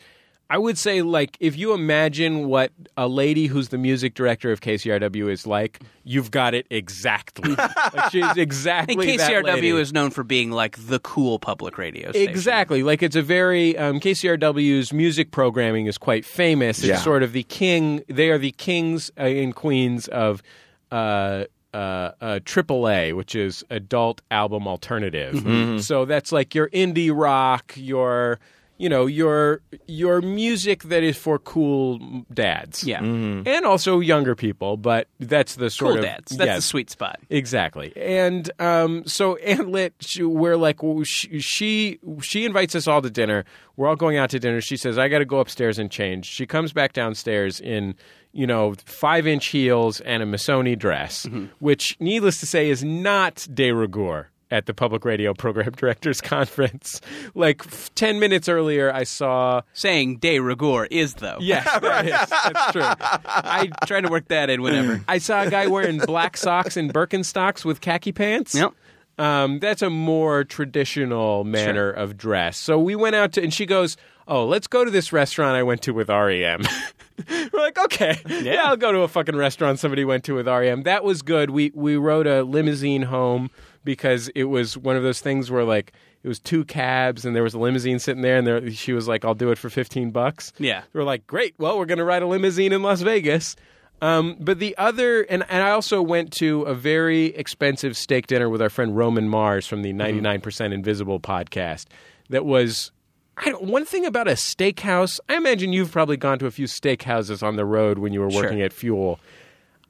[0.48, 4.60] I would say, like, if you imagine what a lady who's the music director of
[4.60, 7.54] KCRW is like, you've got it exactly.
[7.56, 9.72] like, she's and exactly that lady.
[9.72, 12.28] KCRW is known for being like the cool public radio station.
[12.30, 12.84] Exactly.
[12.84, 16.78] Like it's a very um, KCRW's music programming is quite famous.
[16.78, 16.96] It's Yeah.
[16.98, 18.04] sort of the king.
[18.08, 20.44] They are the kings uh, and queens of
[20.92, 21.44] uh,
[21.74, 25.34] uh, uh, AAA, which is adult album alternative.
[25.34, 25.78] Mm-hmm.
[25.78, 28.38] So that's like your indie rock, your
[28.78, 31.98] you know your your music that is for cool
[32.32, 32.84] dads.
[32.84, 33.02] Yeah.
[33.02, 36.36] And also younger people, but that's the sort Cool of dads.
[36.36, 36.56] That's yes.
[36.58, 37.18] the sweet spot.
[37.30, 42.86] Exactly, and um, so Anne Litt, she, we're like, well, she, she she invites us
[42.86, 43.44] all to dinner.
[43.76, 44.60] We're all going out to dinner.
[44.60, 47.94] She says, "I got to go upstairs and change." She comes back downstairs in
[48.32, 51.26] you know five inch heels and a Missoni dress,
[51.58, 57.00] which, needless to say, is not de rigueur at the public radio program directors conference.
[57.34, 59.62] Like f- ten minutes earlier, I saw.
[59.72, 61.38] Saying de rigueur is though.
[61.40, 62.12] Yes, that is.
[62.30, 62.82] That's true.
[62.82, 65.02] I trying to work that in whenever.
[65.08, 68.54] I saw a guy wearing black socks and Birkenstocks with khaki pants.
[68.54, 68.72] Yep.
[69.18, 72.58] Um, that's a more traditional manner of dress.
[72.58, 73.96] So we went out to, and she goes,
[74.28, 76.62] "Oh, let's go to this restaurant I went to with REM."
[77.30, 78.64] We're like, "Okay, yeah.
[78.64, 81.48] I'll go to a fucking restaurant somebody went to with REM." That was good.
[81.48, 83.50] We we rode a limousine home
[83.86, 87.42] because it was one of those things where like it was two cabs and there
[87.42, 90.10] was a limousine sitting there, and there, she was like, "I'll do it for fifteen
[90.10, 90.82] bucks." Yeah.
[90.92, 93.56] we're like, "Great, well, we're going to ride a limousine in Las Vegas."
[94.02, 98.50] Um, but the other, and, and I also went to a very expensive steak dinner
[98.50, 101.86] with our friend Roman Mars from the 99% Invisible podcast.
[102.28, 102.92] That was,
[103.38, 105.18] I don't, one thing about a steakhouse.
[105.30, 108.28] I imagine you've probably gone to a few steakhouses on the road when you were
[108.28, 108.66] working Sure.
[108.66, 109.18] at Fuel.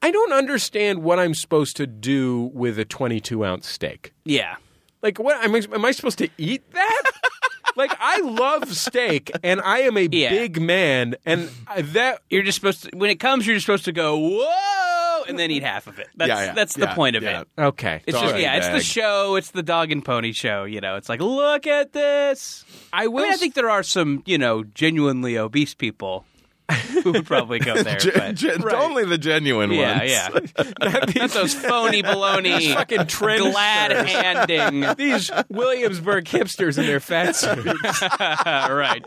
[0.03, 4.13] I don't understand what I'm supposed to do with a 22 ounce steak.
[4.25, 4.57] Yeah.
[5.03, 7.03] Like, what am I, am I supposed to eat that?
[7.77, 10.31] like, I love steak, and I am a Yeah.
[10.31, 13.93] big man, and that You're just supposed to when it comes, you're just supposed to
[13.93, 16.09] go whoa, and then eat half of it.
[16.17, 17.47] That's Yeah, yeah, that's the point of it.
[17.59, 18.03] okay.
[18.07, 19.37] It's Dog just yeah, it's the show.
[19.37, 20.65] It's the dog and pony show.
[20.65, 22.65] You know, it's like look at this.
[22.93, 26.25] I I mean, I think there are some you know genuinely obese people
[27.03, 27.97] who would probably go there.
[27.99, 30.11] Gen- but, gen- Only the genuine yeah, ones.
[30.11, 30.29] yeah.
[30.83, 31.01] Yeah.
[31.17, 34.95] Not those phony baloney fucking trend glad handing.
[34.97, 38.03] these Williamsburg hipsters in their fat suits.
[38.21, 39.05] right.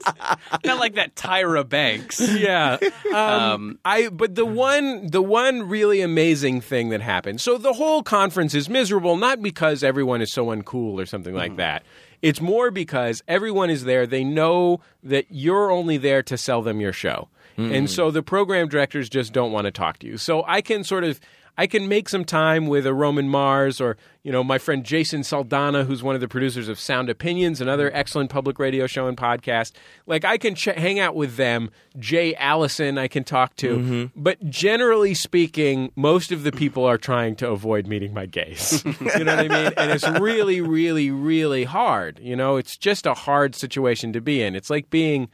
[0.63, 2.19] Not like that Tyra Banks.
[2.19, 2.77] yeah.
[3.13, 7.41] Um, Um, I but the one the one really amazing thing that happened.
[7.41, 11.57] So the whole conference is miserable not because everyone is so uncool or something like
[11.57, 11.83] that.
[12.21, 14.05] It's more because everyone is there.
[14.05, 17.29] They know that you're only there to sell them your show.
[17.59, 17.93] And hmm.
[17.93, 20.17] so the program directors just don't want to talk to you.
[20.17, 21.19] So I can sort of
[21.59, 25.23] I can make some time with a Roman Mars or you know my friend Jason
[25.23, 27.97] Saldanha, who's one of the producers of Sound Opinions, another hmm.
[27.97, 29.73] excellent public radio show and podcast.
[30.05, 31.69] Like I can ch- hang out with them.
[31.97, 33.75] Jay Allison, I can talk to.
[33.75, 34.21] Mm-hmm.
[34.21, 38.81] But generally speaking, most of the people are trying to avoid meeting my gaze.
[38.85, 39.73] you know what I mean?
[39.75, 42.19] And it's really, really, really hard.
[42.19, 44.55] You know, it's just a hard situation to be in.
[44.55, 45.27] It's like being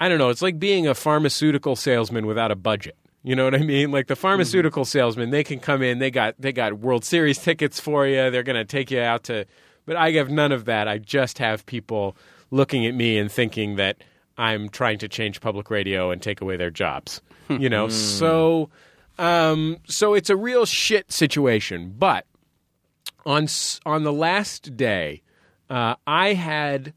[0.00, 0.28] I don't know.
[0.28, 2.96] It's like being a pharmaceutical salesman without a budget.
[3.24, 3.90] You know what I mean?
[3.90, 5.98] Like the pharmaceutical salesman, they can come in.
[5.98, 8.30] They got they got World Series tickets for you.
[8.30, 9.44] They're going to take you out to.
[9.86, 10.86] But I have none of that.
[10.86, 12.16] I just have people
[12.50, 14.02] looking at me and thinking that
[14.36, 17.20] I'm trying to change public radio and take away their jobs.
[17.48, 18.68] You know, so
[19.18, 21.94] um, so it's a real shit situation.
[21.98, 22.26] But
[23.26, 23.48] on
[23.84, 25.22] on the last day,
[25.68, 26.92] uh, I had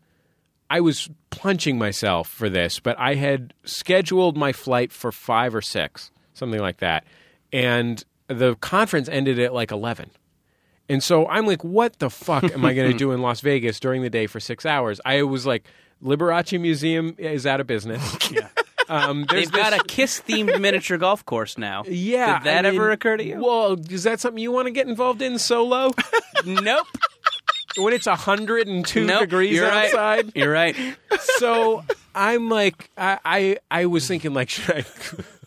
[0.72, 5.62] I was punching myself for this, but I had scheduled my flight for five or
[5.62, 7.04] six, something like that,
[7.52, 10.12] and the conference ended at like eleven.
[10.88, 13.82] And so I'm like, what the fuck am I going to do in Las Vegas
[13.82, 15.02] during the day for six hours?
[15.04, 15.66] I was like,
[16.02, 18.02] Liberace Museum is out of business.
[18.32, 18.48] yeah.
[18.90, 21.84] Um, They've got a Kiss themed miniature golf course now.
[21.86, 22.40] yeah.
[22.40, 23.42] Did that I mean, ever occur to you?
[23.42, 25.92] Well, is that something you want to get involved in solo?
[26.46, 26.88] nope.
[27.78, 29.20] When it's 102 Nope.
[29.22, 29.86] degrees You're right.
[29.88, 30.32] outside?
[30.36, 30.76] You're right.
[31.38, 31.84] so
[32.16, 34.86] I'm like, I, I, I was thinking, like, should I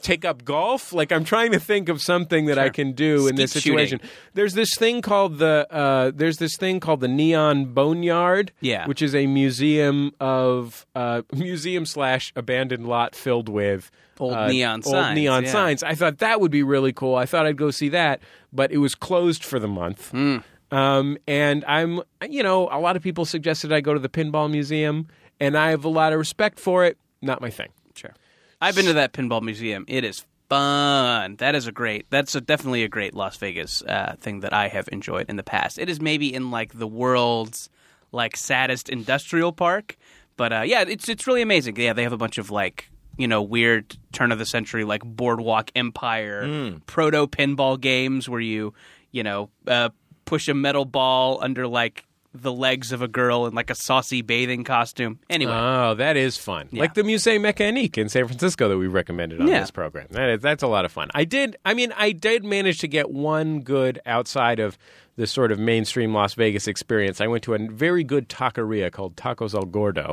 [0.01, 0.93] take up golf?
[0.93, 3.79] Like, I'm trying to think of something that I can do in this Skeet shooting.
[3.79, 4.01] situation.
[4.35, 8.87] There's this thing called the, uh, there's this thing called the Neon Boneyard, Yeah.
[8.87, 13.91] which is a museum of, uh, museum slash abandoned lot filled with.
[14.21, 15.51] Old uh, neon old signs, neon yeah.
[15.51, 15.83] signs.
[15.83, 17.17] I thought that would be really cool.
[17.17, 18.21] I thought I'd go see that,
[18.53, 20.11] but it was closed for the month.
[20.13, 20.39] Hmm.
[20.71, 24.51] Um, and I'm, you know, a lot of people suggested I go to the Pinball
[24.51, 25.09] Museum,
[25.41, 26.99] and I have a lot of respect for it.
[27.23, 27.69] Not my thing.
[27.95, 28.13] Sure.
[28.61, 29.85] I've been to that pinball museum.
[29.89, 31.37] It is fun.
[31.37, 32.07] That is a great.
[32.11, 35.43] That's a, definitely a great Las Vegas uh, thing that I have enjoyed in the
[35.43, 35.79] past.
[35.79, 37.69] It is maybe in like the world's
[38.13, 39.97] like saddest industrial park,
[40.37, 41.77] but uh, yeah, it's it's really amazing.
[41.77, 45.03] Yeah, they have a bunch of like you know weird turn of the century like
[45.05, 48.75] boardwalk empire proto pinball games where you
[49.13, 49.91] you know uh,
[50.25, 52.05] push a metal ball under like
[52.37, 55.21] the legs of a girl in like a saucy bathing costume.
[55.31, 56.69] Anyway, Oh, that is fun.
[56.73, 56.81] Yeah.
[56.81, 59.61] Like the Musée Mécanique in San Francisco that we recommended on Yeah.
[59.61, 60.09] this program.
[60.11, 61.11] That is, that's a lot of fun.
[61.15, 61.57] I did.
[61.65, 64.77] I mean, I did manage to get one good outside of
[65.17, 67.21] the sort of mainstream Las Vegas experience.
[67.21, 70.13] I went to a very good taqueria called Tacos El Gordo.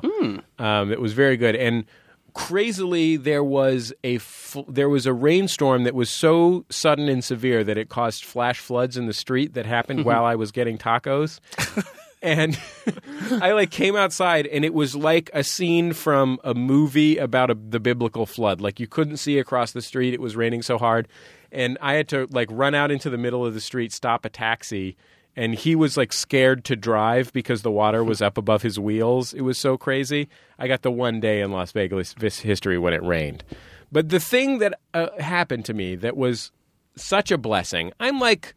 [0.60, 1.86] Um, it was very good and.
[2.34, 7.64] Crazily, there was a f- there was a rainstorm that was so sudden and severe
[7.64, 10.08] that it caused flash floods in the street that happened mm-hmm.
[10.08, 11.40] while I was getting tacos.
[12.22, 12.60] And
[13.32, 17.56] I like came outside and it was like a scene from a movie about a,
[17.56, 18.62] the biblical flood.
[18.62, 21.08] Like you couldn't see across the street; it was raining so hard,
[21.52, 24.30] and I had to like run out into the middle of the street, stop a
[24.30, 24.96] taxi,
[25.36, 29.34] and he was like scared to drive because the water was up above his wheels.
[29.34, 30.30] It was so crazy.
[30.60, 33.44] I got the one day in Las Vegas history when it rained,
[33.92, 36.52] but the thing that uh, happened to me that was
[36.96, 37.92] such a blessing.
[38.00, 38.56] I'm like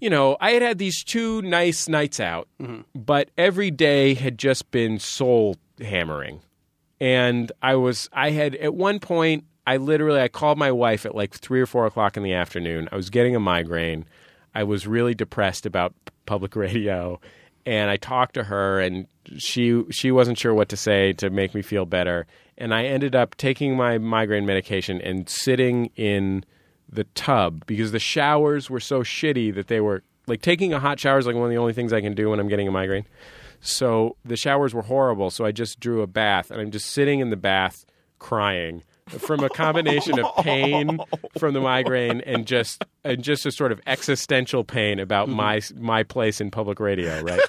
[0.00, 2.46] you know, I had had these two nice nights out,
[2.94, 6.40] but every day had just been soul hammering.
[7.00, 11.14] And I was, I had, at one point, I literally, I called my wife at
[11.14, 12.88] like three or four o'clock in the afternoon.
[12.92, 14.04] I was getting a migraine.
[14.54, 15.94] I was really depressed about
[16.26, 17.20] public radio.
[17.66, 19.06] And I talked to her, and
[19.38, 22.26] she she wasn't sure what to say to make me feel better.
[22.58, 26.44] And I ended up taking my migraine medication and sitting in
[26.88, 31.00] the tub because the showers were so shitty that they were like taking a hot
[31.00, 32.70] shower is like one of the only things I can do when I'm getting a
[32.70, 33.06] migraine.
[33.60, 35.30] So the showers were horrible.
[35.30, 37.84] So I just drew a bath and I'm just sitting in the bath
[38.18, 40.98] crying from a combination of pain
[41.38, 45.36] from the migraine and just and just a sort of existential pain about mm-hmm.
[45.36, 47.40] my my place in public radio, right?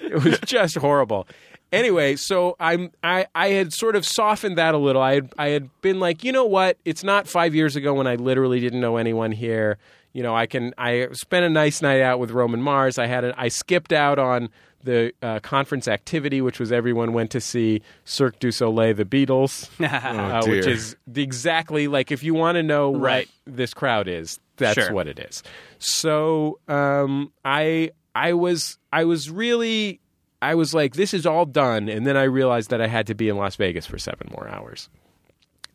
[0.00, 1.26] it was just horrible.
[1.72, 5.02] Anyway, so I'm I, I had sort of softened that a little.
[5.02, 6.78] I had I had been like, you know what?
[6.84, 9.78] It's not five years ago when I literally didn't know anyone here.
[10.12, 12.98] You know, I can I spent a nice night out with Roman Mars.
[12.98, 14.50] I had a, I skipped out on
[14.84, 19.68] the uh, conference activity, which was everyone went to see Cirque du Soleil, the Beatles,
[19.80, 20.56] uh, dear.
[20.56, 23.28] which is exactly like if you want to know Right.
[23.44, 24.92] what this crowd is, that's Sure.
[24.92, 25.42] what it is.
[25.78, 30.00] So um, I I was I was really
[30.42, 33.14] I was like, this is all done, and then I realized that I had to
[33.14, 34.88] be in Las Vegas for seven more hours,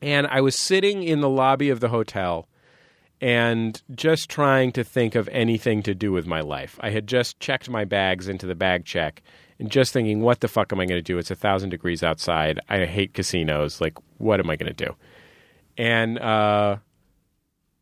[0.01, 2.47] and I was sitting in the lobby of the hotel,
[3.21, 6.77] and just trying to think of anything to do with my life.
[6.81, 9.21] I had just checked my bags into the bag check
[9.59, 11.17] and just thinking, what the fuck am I going to do?
[11.17, 12.59] It's a thousand degrees outside.
[12.69, 13.81] I hate casinos.
[13.81, 14.95] Like, what am I going to do?
[15.77, 16.77] And uh,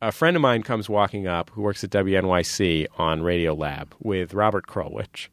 [0.02, 4.34] a friend of mine comes walking up who works at WNYC on Radio Lab with
[4.34, 5.28] Robert Krulwich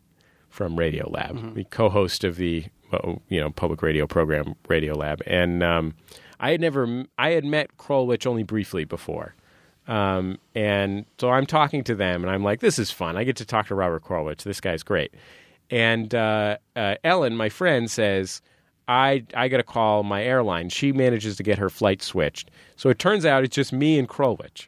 [0.49, 5.21] from Radio Lab, the co-host of the uh, you know public radio program Radio Lab,
[5.27, 5.95] and um,
[6.41, 9.35] I had never I had met Krulwich only briefly before.
[9.87, 13.17] Um, and so I'm talking to them, and I'm like, "This is fun.
[13.17, 14.43] I get to talk to Robert Krulwich.
[14.43, 15.13] This guy's great."
[15.71, 18.41] And uh, uh, Ellen, my friend, says,
[18.89, 20.69] "I I got to call my airline.
[20.71, 22.51] She manages to get her flight switched.
[22.77, 24.67] So it turns out it's just me and Krulwich,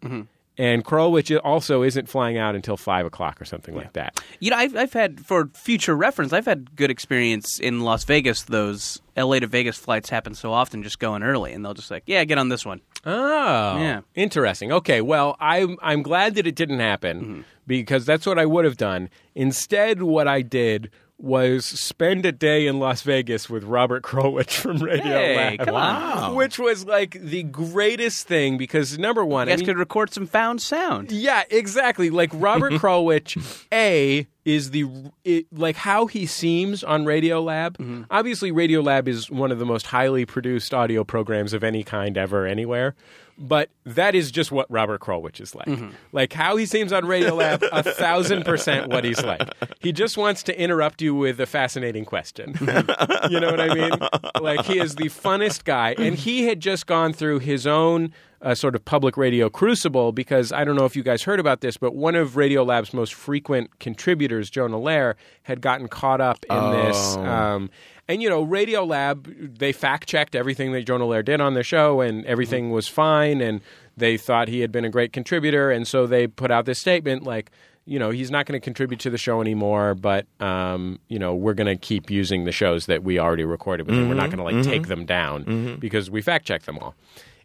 [0.59, 4.21] and Krulwich also isn't flying out until five o'clock or something like that.
[4.41, 8.43] You know, I've, I've had, for future reference, I've had good experience in Las Vegas.
[8.43, 12.05] Those LA to Vegas flights happen so often, just going early, and they'll just like,
[12.07, 12.81] yeah, get on this one.
[13.07, 14.01] Oh, Yeah.
[14.17, 14.73] interesting.
[14.73, 17.41] Okay, well, I'm I'm glad that it didn't happen Mm-hmm.
[17.67, 19.09] because that's what I would have done.
[19.35, 24.79] Instead, what I did was spend a day in Las Vegas with Robert Krulwich from
[24.79, 26.35] Radio Hey, Lab, on.
[26.35, 30.27] which was like the greatest thing because number one, You I mean, could record some
[30.27, 31.11] found sound.
[31.11, 32.11] yeah, exactly.
[32.11, 34.85] Like Robert Krulwich, A is the
[35.25, 37.79] it, like how he seems on Radio Lab.
[37.79, 38.03] Mm-hmm.
[38.11, 42.19] Obviously, Radio Lab is one of the most highly produced audio programs of any kind
[42.19, 42.95] ever anywhere.
[43.39, 45.69] But that is just what Robert Krulwich is like.
[46.13, 49.47] Like how he seems on Radio Lab, a thousand percent what he's like.
[49.79, 52.55] He just wants to interrupt you with a fascinating question.
[52.61, 53.93] you know what I mean?
[54.41, 58.13] Like he is the funnest guy, and he had just gone through his own
[58.43, 61.61] uh, sort of public radio crucible because I don't know if you guys heard about
[61.61, 66.45] this, but one of Radio Lab's most frequent contributors, Jonah Lehrer, had gotten caught up
[66.49, 67.17] in this.
[67.17, 67.71] Um,
[68.09, 71.63] and you know, Radio Lab, they fact checked everything that Jonah Lehrer did on the
[71.63, 72.75] show, and everything mm-hmm.
[72.75, 73.61] was fine, and
[73.97, 77.25] they thought he had been a great contributor, and so they put out this statement
[77.25, 77.51] like
[77.89, 81.37] you know he's not going to contribute to the show anymore but um, you know
[81.37, 84.09] we're going to keep using the shows that we already recorded with him.
[84.09, 84.39] We're not mm-hmm.
[84.39, 84.91] going to like take mm-hmm.
[84.91, 86.95] them down because we fact checked them all.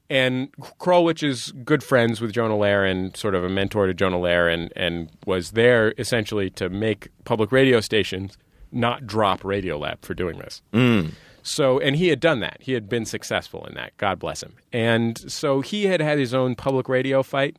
[0.10, 4.20] And Krulwich is good friends with Jonah Lehrer and sort of a mentor to Jonah
[4.20, 8.38] Lair and, and was there essentially to make public radio stations
[8.72, 10.62] not drop Radiolab for doing this.
[11.44, 12.58] So, and he had done that.
[12.62, 13.98] He had been successful in that.
[13.98, 14.54] God bless him.
[14.72, 17.58] And so he had had his own public radio fight.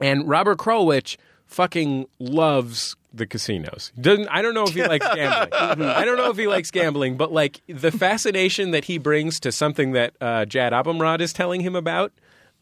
[0.00, 1.16] And Robert Krulwich
[1.46, 3.90] fucking loves the casinos.
[4.00, 5.88] Doesn't I don't know if he likes gambling.
[5.88, 9.52] I don't know if he likes gambling, but like the fascination that he brings to
[9.52, 12.12] something that uh, Jad Abumrad is telling him about,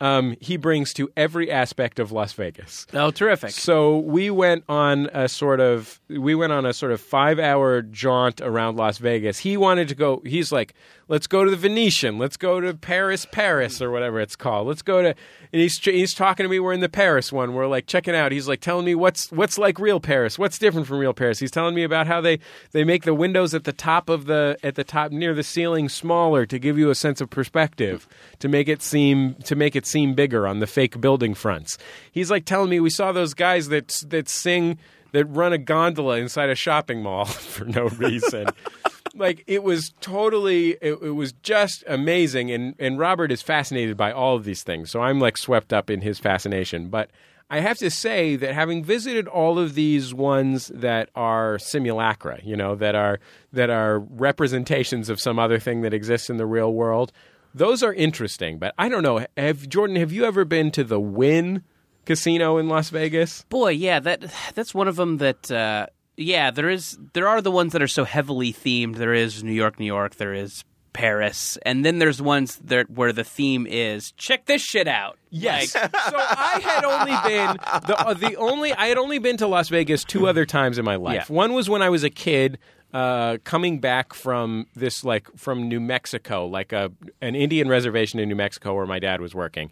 [0.01, 2.87] um, he brings to every aspect of Las Vegas.
[2.93, 3.51] Oh, terrific.
[3.51, 7.83] So we went on a sort of we went on a sort of five hour
[7.83, 9.39] jaunt around Las Vegas.
[9.39, 10.23] He wanted to go.
[10.25, 10.75] He's like,
[11.09, 12.19] let's go to the Venetian.
[12.19, 14.67] Let's go to Paris, Paris, or whatever it's called.
[14.67, 15.09] Let's go to.
[15.09, 16.59] And he's he's talking to me.
[16.59, 17.55] We're in the Paris one.
[17.55, 18.33] We're like checking out.
[18.33, 20.39] He's like telling me what's what's like real Paris.
[20.39, 21.39] What's different from real Paris.
[21.39, 22.39] He's telling me about how they
[22.73, 25.89] they make the windows at the top of the at the top near the ceiling
[25.89, 28.09] smaller to give you a sense of perspective
[28.41, 31.79] to make it seem to make it seem bigger on the fake building fronts.
[32.11, 34.79] He's like telling me we saw those guys that that sing
[35.13, 38.49] that run a gondola inside a shopping mall for no reason.
[39.17, 44.13] like it was totally it, it was just amazing and and Robert is fascinated by
[44.13, 44.91] all of these things.
[44.91, 47.11] So I'm like swept up in his fascination, but
[47.49, 52.57] I have to say that having visited all of these ones that are simulacra, you
[52.57, 53.21] know, that are
[53.53, 57.13] that are representations of some other thing that exists in the real world,
[57.55, 58.59] those are interesting.
[58.59, 59.25] But I don't know.
[59.37, 59.97] Have Jordan?
[59.97, 61.63] Have you ever been to the Wynn
[62.05, 63.45] Casino in Las Vegas?
[63.49, 65.87] Boy, yeah, that that's one of them that uh,
[66.17, 68.97] yeah, there is there are the ones that are so heavily themed.
[68.97, 73.13] There is New York, New York, there is Paris, and then there's ones that where
[73.13, 75.19] the theme is check this shit out.
[75.31, 75.75] Yes.
[75.75, 77.57] Like, so I had only been
[77.87, 80.85] the uh, the only I had only been to Las Vegas two other times in
[80.85, 81.27] my life.
[81.29, 81.35] Yeah.
[81.37, 82.59] One was when I was a kid.
[82.95, 86.91] Uh, coming back from this, like from New Mexico, like a
[87.21, 89.71] an Indian reservation in New Mexico where my dad was working,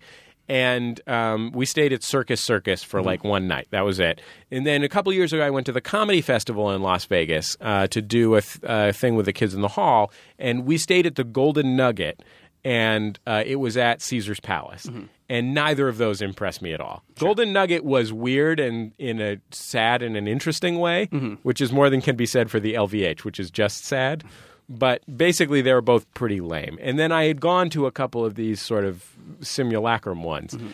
[0.49, 3.67] and um, we stayed at Circus Circus for like one night.
[3.71, 4.21] That was it.
[4.51, 7.57] And then a couple years ago, I went to the comedy festival in Las Vegas
[7.61, 10.77] uh, to do a th- uh, thing with the kids in the hall, and we
[10.79, 12.23] stayed at the Golden Nugget,
[12.65, 14.89] and uh, it was at Caesar's Palace.
[15.29, 17.03] And neither of those impressed me at all.
[17.19, 21.07] Golden Nugget was weird and in a sad and an interesting way,
[21.43, 24.23] which is more than can be said for the LVH, which is just sad.
[24.69, 26.79] But basically, they were both pretty lame.
[26.81, 30.55] And then I had gone to a couple of these sort of simulacrum ones.
[30.55, 30.69] Mm-hmm.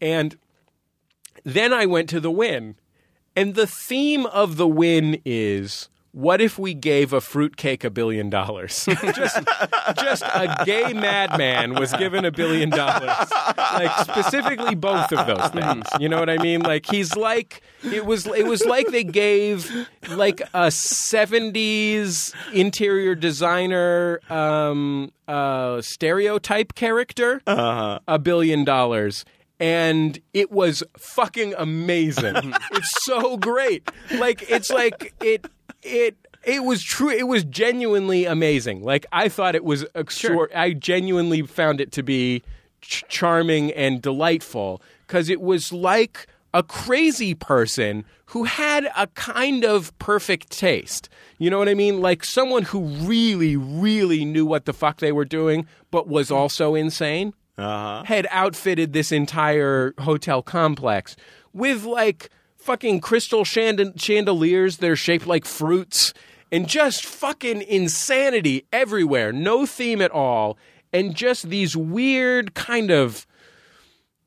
[0.00, 0.36] And
[1.44, 2.76] then I went to the Wynn.
[3.36, 8.30] And the theme of the Wynn is what if we gave a fruitcake a billion
[8.30, 8.84] dollars?
[9.14, 9.38] just,
[9.96, 13.30] just a gay madman was given a billion dollars.
[13.56, 15.84] Like specifically both of those things.
[15.98, 16.60] You know what I mean?
[16.60, 18.26] Like he's like it was.
[18.26, 19.68] It was like they gave
[20.08, 29.24] like a '70s interior designer um, uh, stereotype character a billion dollars.
[29.60, 32.34] And it was fucking amazing.
[32.72, 33.88] it's so great.
[34.12, 35.46] Like it's like it
[35.84, 37.10] it it was true.
[37.10, 38.82] It was genuinely amazing.
[38.82, 42.42] Like I thought it was extra- I genuinely found it to be
[42.82, 49.64] ch- charming and delightful because it was like a crazy person who had a kind
[49.64, 51.08] of perfect taste.
[51.38, 52.00] You know what I mean?
[52.00, 56.74] Like someone who really, really knew what the fuck they were doing, but was also
[56.74, 58.02] insane Uh-huh.
[58.04, 61.16] had outfitted this entire hotel complex
[61.52, 62.28] with like
[62.64, 66.14] fucking crystal chandeliers that are shaped like fruits
[66.50, 69.32] and just fucking insanity everywhere.
[69.32, 70.56] No theme at all.
[70.92, 73.26] And just these weird kind of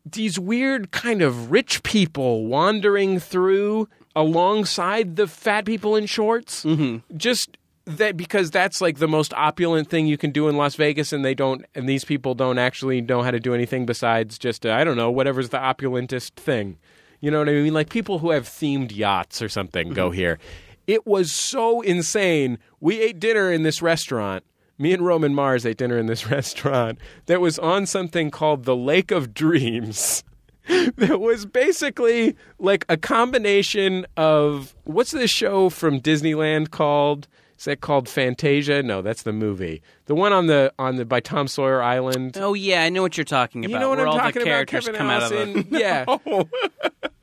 [0.06, 6.64] these weird kind of rich people wandering through alongside the fat people in shorts.
[6.64, 7.18] Mm-hmm.
[7.18, 11.14] Just that because that's like the most opulent thing you can do in Las Vegas,
[11.14, 14.66] and they don't, and these people don't actually know how to do anything besides just
[14.66, 16.78] uh, I don't know whatever's the opulentest thing.
[17.20, 17.74] You know what I mean?
[17.74, 20.18] Like people who have themed yachts or something go mm-hmm.
[20.18, 20.40] here.
[20.86, 22.60] It was so insane.
[22.80, 24.44] We ate dinner in this restaurant.
[24.78, 28.76] Me and Roman Mars ate dinner in this restaurant that was on something called the
[28.76, 30.24] Lake of Dreams.
[30.98, 37.28] that was basically like a combination of what's this show from Disneyland called?
[37.58, 38.84] Is that called Fantasia?
[38.84, 39.82] No, that's the movie.
[40.06, 42.38] The one on the on the by Tom Sawyer Island.
[42.40, 43.72] Oh yeah, I know what you're talking about.
[43.74, 44.98] You know what where I'm all talking the characters about?
[45.00, 45.76] Kevin come out of Allison?
[45.76, 46.44] a yeah.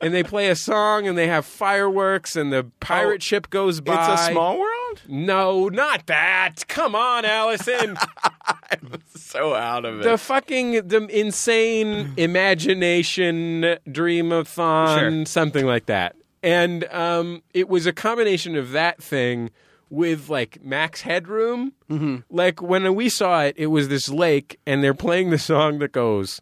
[0.01, 3.79] and they play a song and they have fireworks and the pirate Oh, ship goes
[3.79, 4.11] by.
[4.13, 5.01] It's a small world.
[5.07, 6.67] No, not that.
[6.67, 7.97] Come on, Allison.
[8.45, 10.03] I'm so out of it.
[10.03, 15.25] the fucking the insane imagination dream-a-thon, Sure.
[15.25, 16.15] something like that.
[16.43, 19.49] And um, it was a combination of that thing
[19.95, 21.73] with like Max Headroom.
[21.89, 22.17] Mm-hmm.
[22.29, 25.91] Like when we saw it, it was this lake, and they're playing the song that
[25.91, 26.41] goes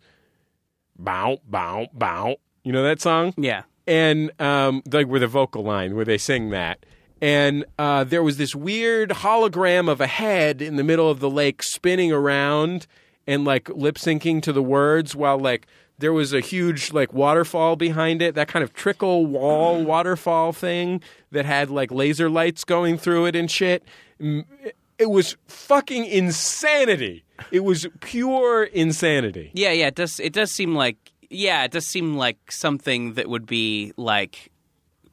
[0.97, 2.37] bow bow bow.
[2.63, 3.33] You know that song?
[3.37, 3.63] yeah.
[3.85, 6.85] and um, like with a vocal line where they sing that.
[7.21, 11.29] And uh, there was this weird hologram of a head in the middle of the
[11.29, 12.85] lake spinning around
[13.25, 15.67] and like lip syncing to the words while like
[15.99, 21.01] there was a huge like waterfall behind it, that kind of trickle wall waterfall thing
[21.31, 23.83] that had like laser lights going through it and shit.
[24.19, 24.45] Mm,
[24.97, 27.23] It was fucking insanity.
[27.51, 29.51] It was pure insanity.
[29.53, 30.97] Yeah, yeah, it does it does seem like
[31.29, 34.51] yeah, it does seem like something that would be like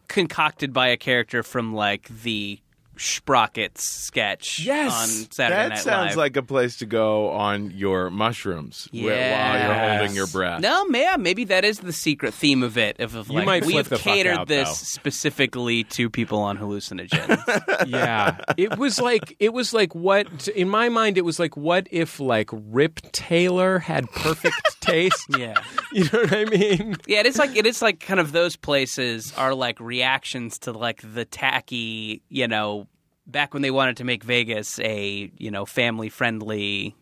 [0.08, 2.58] concocted by a character from like the
[3.00, 6.16] Sprockets sketch Yes, on Saturday that Night sounds Live.
[6.16, 10.60] like a place to go on your mushrooms wh- while you're holding your breath.
[10.60, 13.00] No, yeah, maybe that is the secret theme of it.
[13.00, 14.74] Of, of You like, might we flip have the fuck catered out, this though.
[14.74, 17.86] specifically to people on hallucinogens.
[17.88, 21.86] yeah it was like it was like what in my mind it was like what
[21.90, 25.54] if like rip taylor had perfect taste yeah,
[25.92, 27.20] you know what i mean yeah.
[27.20, 31.00] It is like it is like kind of those places are like reactions to like
[31.14, 32.86] the tacky, you know,
[33.30, 36.94] back when they wanted to make Vegas a you know family friendly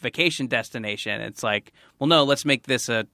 [0.00, 1.20] vacation destination.
[1.20, 3.06] It's like, well, no, let's make this a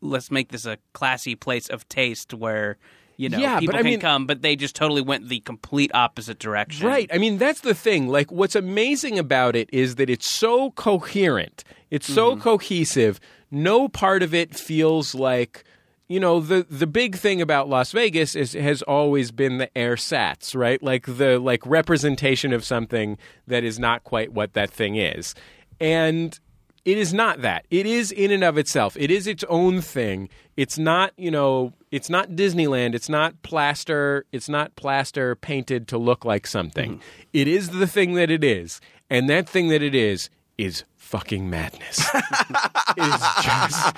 [0.00, 2.76] let's make this a classy place of taste where.
[3.16, 5.40] You know, Yeah, but people I can mean- come, but they just totally went the
[5.40, 6.86] complete opposite direction.
[6.86, 10.70] right i mean that's the thing like what's amazing about it is that it's so
[10.70, 12.40] coherent it's so mm-hmm.
[12.40, 15.64] cohesive no part of it feels like
[16.10, 20.56] you know the the big thing about Las Vegas is has always been the ersatz,
[20.56, 20.82] right?
[20.82, 25.36] Like the like representation of something that is not quite what that thing is.
[25.80, 26.38] And
[26.84, 27.64] it is not that.
[27.70, 28.96] It is in and of itself.
[28.98, 30.28] It is its own thing.
[30.56, 32.94] It's not, you know, it's not Disneyland.
[32.96, 34.24] It's not plaster.
[34.32, 36.94] It's not plaster painted to look like something.
[36.94, 37.28] Mm-hmm.
[37.32, 38.80] It is the thing that it is.
[39.10, 40.28] And that thing that it is
[40.60, 41.98] is fucking madness.
[41.98, 43.96] it is just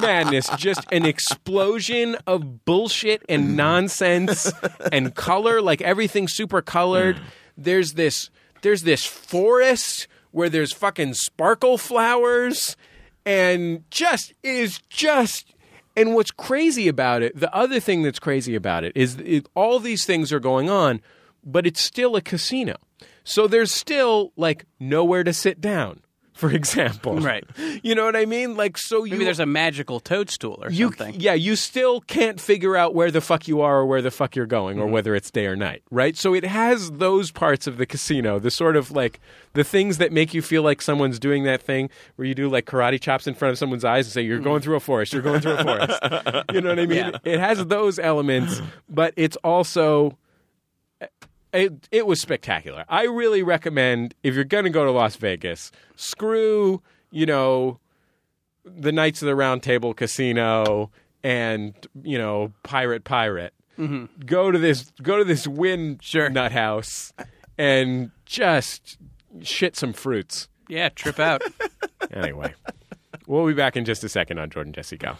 [0.00, 0.48] madness.
[0.56, 4.52] Just an explosion of bullshit and nonsense
[4.92, 7.20] and color, like everything super colored.
[7.58, 8.30] There's this
[8.62, 12.76] there's this forest where there's fucking sparkle flowers
[13.24, 15.54] and just it is just
[15.96, 19.78] and what's crazy about it the other thing that's crazy about it is it, all
[19.78, 21.00] these things are going on
[21.44, 22.76] but it's still a casino
[23.26, 26.00] so there's still like nowhere to sit down
[26.32, 27.16] for example.
[27.18, 27.44] Right.
[27.82, 28.56] You know what I mean?
[28.56, 31.14] Like, so you Maybe there's a magical toadstool or you something.
[31.20, 34.34] yeah you still can't figure out where the fuck you are or where the fuck
[34.36, 34.86] you're going Mm-hmm.
[34.88, 38.38] or whether it's day or night right so it has those parts of the casino
[38.38, 39.20] the sort of like
[39.54, 42.66] the things that make you feel like someone's doing that thing where you do like
[42.66, 45.22] karate chops in front of someone's eyes and say you're going through a forest you're
[45.22, 46.00] going through a forest
[46.52, 47.26] you know what i mean Mm-hmm.
[47.28, 47.32] Yeah.
[47.34, 48.60] it has those elements
[48.90, 50.16] but it's also
[51.56, 52.84] it, it was spectacular.
[52.88, 57.80] I really recommend if you're going to go to Las Vegas, screw, you know,
[58.64, 60.90] the Knights of the Round Table Casino
[61.22, 63.54] and, you know, Pirate Pirate.
[63.78, 64.24] Mm-hmm.
[64.24, 66.30] Go to this go to this Wynn Sure.
[66.30, 67.12] nut house
[67.58, 68.96] and just
[69.42, 70.48] shit some fruits.
[70.68, 71.42] Yeah, trip out.
[72.12, 72.54] Anyway.
[73.26, 75.16] We'll be back in just a second on Jordan Jesse Go.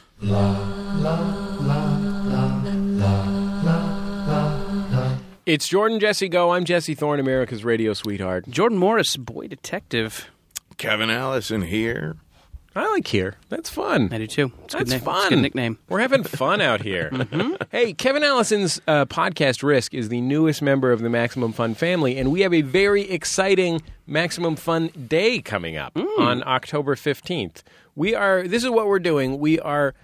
[5.47, 6.51] It's Jordan Jesse Go.
[6.51, 8.49] I'm Jesse Thorne, America's radio sweetheart.
[8.51, 10.29] Jordan Morris, boy detective.
[10.77, 12.17] Kevin Allison here.
[12.75, 13.37] I like here.
[13.49, 14.09] That's fun.
[14.13, 14.51] I do too.
[14.65, 15.17] It's a good That's fun.
[15.19, 15.79] It's a good nickname.
[15.89, 17.13] We're having fun out here.
[17.71, 22.17] Hey, Kevin Allison's uh, podcast Risk is the newest member of the Maximum Fun family,
[22.19, 27.63] and we have a very exciting Maximum Fun Day coming up on October 15th.
[27.95, 29.39] We are, this is what we're doing.
[29.39, 29.95] We are,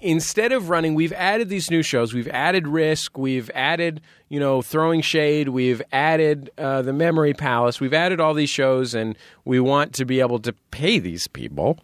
[0.00, 2.12] instead of running, we've added these new shows.
[2.12, 7.80] We've added Risk, we've added, you know, Throwing Shade, we've added uh, The Memory Palace,
[7.80, 11.78] we've added all these shows, and we want to be able to pay these people,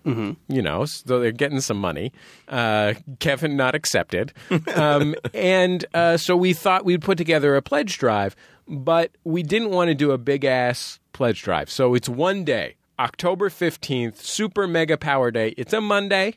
[0.48, 2.12] you know, so they're getting some money.
[2.48, 4.32] Uh, Kevin not accepted.
[4.74, 8.34] um, and uh, so we thought we'd put together a pledge drive,
[8.66, 11.70] but we didn't want to do a big ass pledge drive.
[11.70, 15.54] So it's one day, October 15th, Super Mega Power Day.
[15.56, 16.34] It's a Monday.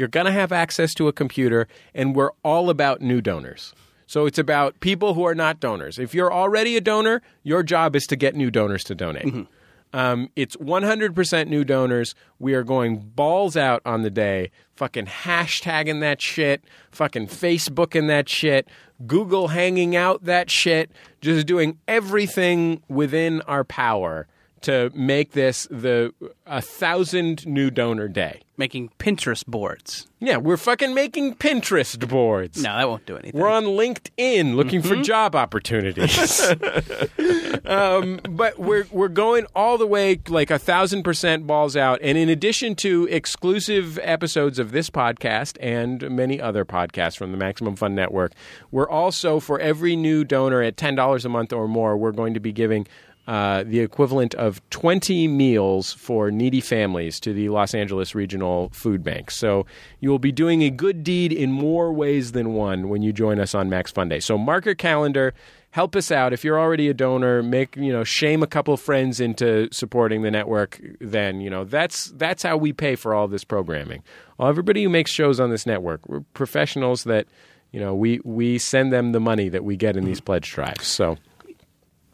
[0.00, 3.74] You're going to have access to a computer, and we're all about new donors.
[4.06, 5.98] So it's about people who are not donors.
[5.98, 9.46] If you're already a donor, your job is to get new donors to donate.
[9.92, 12.14] Um, it's 100% new donors.
[12.38, 18.28] We are going balls out on the day, fucking hashtagging that shit, fucking Facebooking that
[18.28, 18.68] shit,
[19.06, 24.28] Google hanging out that shit, just doing everything within our power
[24.62, 26.12] to make this the
[26.46, 28.40] a thousand new donor day.
[28.56, 30.06] Making Pinterest boards.
[30.18, 32.62] Yeah, we're fucking making Pinterest boards.
[32.62, 33.40] No, that won't do anything.
[33.40, 36.42] We're on LinkedIn looking for job opportunities.
[37.64, 42.00] um, but we're we're going all the way like a thousand percent balls out.
[42.02, 47.38] And in addition to exclusive episodes of this podcast and many other podcasts from the
[47.38, 48.32] Maximum Fun Network,
[48.70, 52.34] we're also for every new donor at ten dollars a month or more, we're going
[52.34, 52.86] to be giving
[53.30, 59.04] uh, the equivalent of 20 meals for needy families to the Los Angeles Regional Food
[59.04, 59.30] Bank.
[59.30, 59.66] So
[60.00, 63.38] you will be doing a good deed in more ways than one when you join
[63.38, 64.18] us on Max Fun Day.
[64.18, 65.32] So mark your calendar.
[65.70, 66.32] Help us out.
[66.32, 70.30] If you're already a donor, make you know shame a couple friends into supporting the
[70.32, 70.80] network.
[71.00, 74.02] Then you know that's that's how we pay for all this programming.
[74.38, 77.28] Well, everybody who makes shows on this network, we're professionals that
[77.70, 80.88] you know we we send them the money that we get in these pledge drives.
[80.88, 81.16] So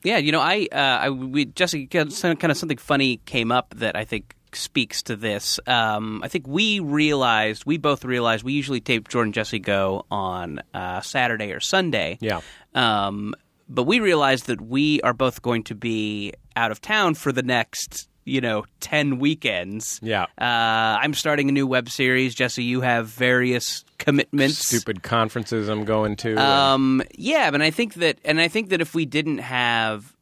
[0.07, 3.96] Yeah, you know, I, uh, I we Jesse, kind of something funny came up that
[3.96, 5.59] I think speaks to this.
[5.66, 10.62] Um, I think we realized, we both realized, we usually tape Jordan Jesse Go on
[10.72, 12.18] uh, Saturday or Sunday.
[12.20, 12.40] Yeah.
[12.72, 13.34] Um,
[13.68, 17.42] but we realized that we are both going to be out of town for the
[17.42, 19.99] next, you know, ten weekends.
[20.03, 20.24] Yeah.
[20.39, 22.35] Uh, I'm starting a new web series.
[22.35, 24.59] Jesse, you have various commitments.
[24.66, 26.35] stupid conferences I'm going to.
[26.37, 30.14] Um, yeah, but I think that, and I think that if we didn't have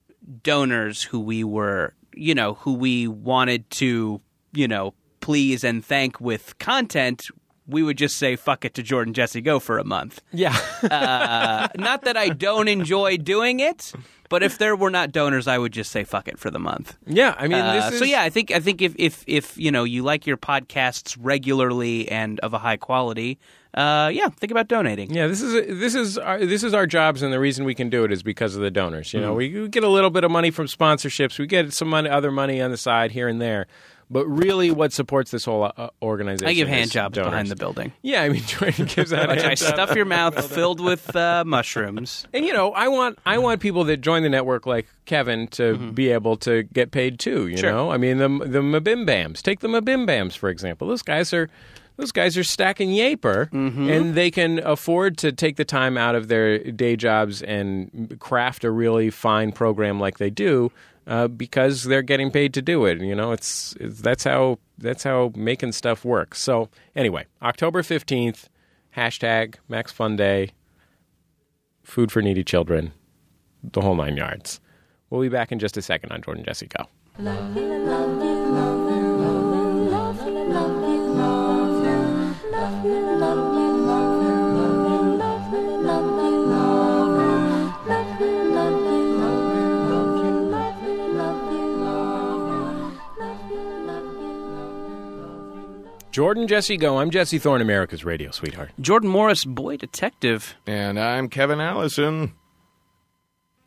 [0.42, 4.20] donors who we were, you know, who we wanted to,
[4.52, 7.26] you know, please and thank with content,
[7.66, 10.20] we would just say "fuck it" to Jordan Jesse Go for a month.
[10.32, 10.54] yeah.
[10.82, 13.92] Uh, not that I don't enjoy doing it,
[14.34, 16.96] but if there were not donors, I would just say "fuck it" for the month.
[17.06, 17.34] yeah.
[17.38, 17.98] I mean, Uh, this is.
[18.00, 21.16] so yeah, I think I think if if if you know you like your podcasts
[21.20, 23.38] regularly and of a high quality,
[23.74, 25.12] uh, yeah, think about donating.
[25.14, 27.90] Yeah, this is this is our, this is our jobs, and the reason we can
[27.90, 29.12] do it is because of the donors.
[29.14, 29.54] You know, Mm-hmm.
[29.56, 32.30] we, we get a little bit of money from sponsorships, we get some money, other
[32.32, 33.66] money on the side here and there,
[34.10, 36.48] but really, what supports this whole uh, organization?
[36.48, 37.30] I give hand jobs donors.
[37.30, 37.92] behind the building.
[38.02, 39.28] Yeah, I mean, Jordan gives out.
[39.28, 42.26] Which I stuff your mouth filled with uh, mushrooms.
[42.34, 45.76] And you know, I want I want people that join the network like Kevin to
[45.92, 47.46] be able to get paid too.
[47.48, 47.60] You Mm-hmm.
[47.60, 47.72] Sure.
[47.72, 49.40] know, I mean the the MBMBaMs.
[49.42, 50.88] Take the MBMBaMs for example.
[50.88, 51.48] Those guys are
[51.96, 53.88] those guys are stacking yaper, Mm-hmm.
[53.88, 58.64] and they can afford to take the time out of their day jobs and craft
[58.64, 60.72] a really fine program like they do.
[61.06, 65.02] Uh, because they're getting paid to do it, you know, it's, it's that's how that's
[65.02, 66.40] how making stuff works.
[66.40, 68.48] So anyway, October fifteenth,
[68.96, 70.52] hashtag Max Fun Day,
[71.82, 72.92] food for needy children,
[73.62, 74.60] the whole nine yards.
[75.10, 76.88] We'll be back in just a second on Jordan Jesse Go.
[96.14, 96.98] Jordan Jesse Go.
[97.00, 98.70] I'm Jesse Thorne, America's radio sweetheart.
[98.80, 100.54] Jordan Morris, boy detective.
[100.64, 102.34] And I'm Kevin Allison.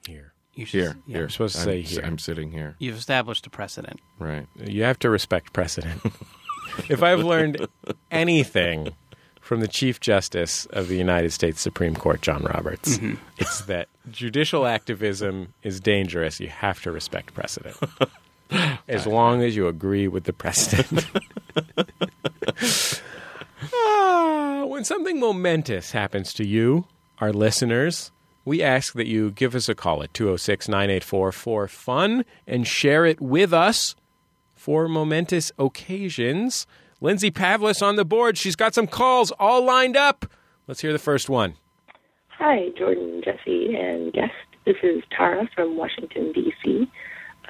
[0.08, 0.32] Here.
[0.56, 1.12] You should- Here, yeah.
[1.12, 1.20] here.
[1.24, 2.06] You're supposed to I'm, say here.
[2.06, 2.78] I'm sitting here.
[2.80, 4.00] You've established a precedent.
[4.18, 4.48] Right.
[4.66, 6.02] You have to respect precedent.
[6.88, 7.68] if I've learned
[8.12, 8.96] anything
[9.42, 13.16] from the Chief Justice of the United States Supreme Court, John Roberts, mm-hmm.
[13.40, 16.40] it's that judicial activism is dangerous.
[16.40, 17.76] You have to respect precedent.
[18.88, 21.06] As long as you agree with the precedent.
[24.78, 26.86] When something momentous happens to you,
[27.18, 28.12] our listeners,
[28.46, 33.20] we ask that you give us a call at 206 984 4FUN and share it
[33.20, 33.96] with us
[34.54, 36.68] for momentous occasions.
[37.02, 38.38] Lindsay Pavlis on the board.
[38.38, 40.28] She's got some calls all lined up.
[40.68, 41.56] Let's hear the first one.
[42.38, 44.32] Hi, Jordan, Jesse, and guest.
[44.64, 46.88] This is Tara from Washington, D.C.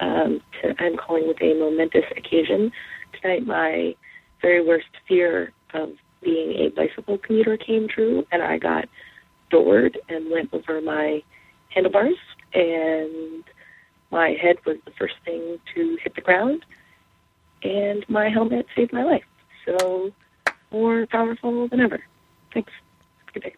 [0.00, 0.40] Um,
[0.78, 2.72] I'm calling with a momentous occasion.
[3.20, 3.94] Tonight, my
[4.40, 5.90] very worst fear of
[6.22, 8.88] being a bicycle commuter came true, and I got
[9.50, 11.22] doored and went over my
[11.70, 12.16] handlebars,
[12.54, 13.44] and
[14.10, 16.64] my head was the first thing to hit the ground,
[17.62, 19.24] and my helmet saved my life.
[19.66, 20.12] So,
[20.72, 22.02] more powerful than ever.
[22.54, 22.72] Thanks.
[23.32, 23.54] Good day.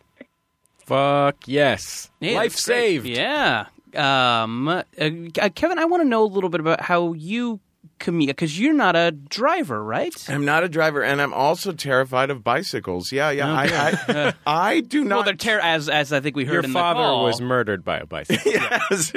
[0.86, 2.11] Fuck yes.
[2.20, 3.02] Yeah, Life that's great.
[3.02, 3.06] saved.
[3.06, 3.66] Yeah.
[3.94, 7.61] Um, uh, uh, Kevin, I want to know a little bit about how you
[8.01, 10.12] commute because you're not a driver, right?
[10.28, 13.12] I'm not a driver, and I'm also terrified of bicycles.
[13.12, 13.53] Yeah, yeah.
[13.53, 13.64] I,
[14.09, 14.34] I,
[14.72, 15.16] I do not.
[15.16, 17.24] well, they're ter- as as I think we heard Your in father the call.
[17.24, 18.51] was murdered by a bicycle.
[18.53, 19.12] yes,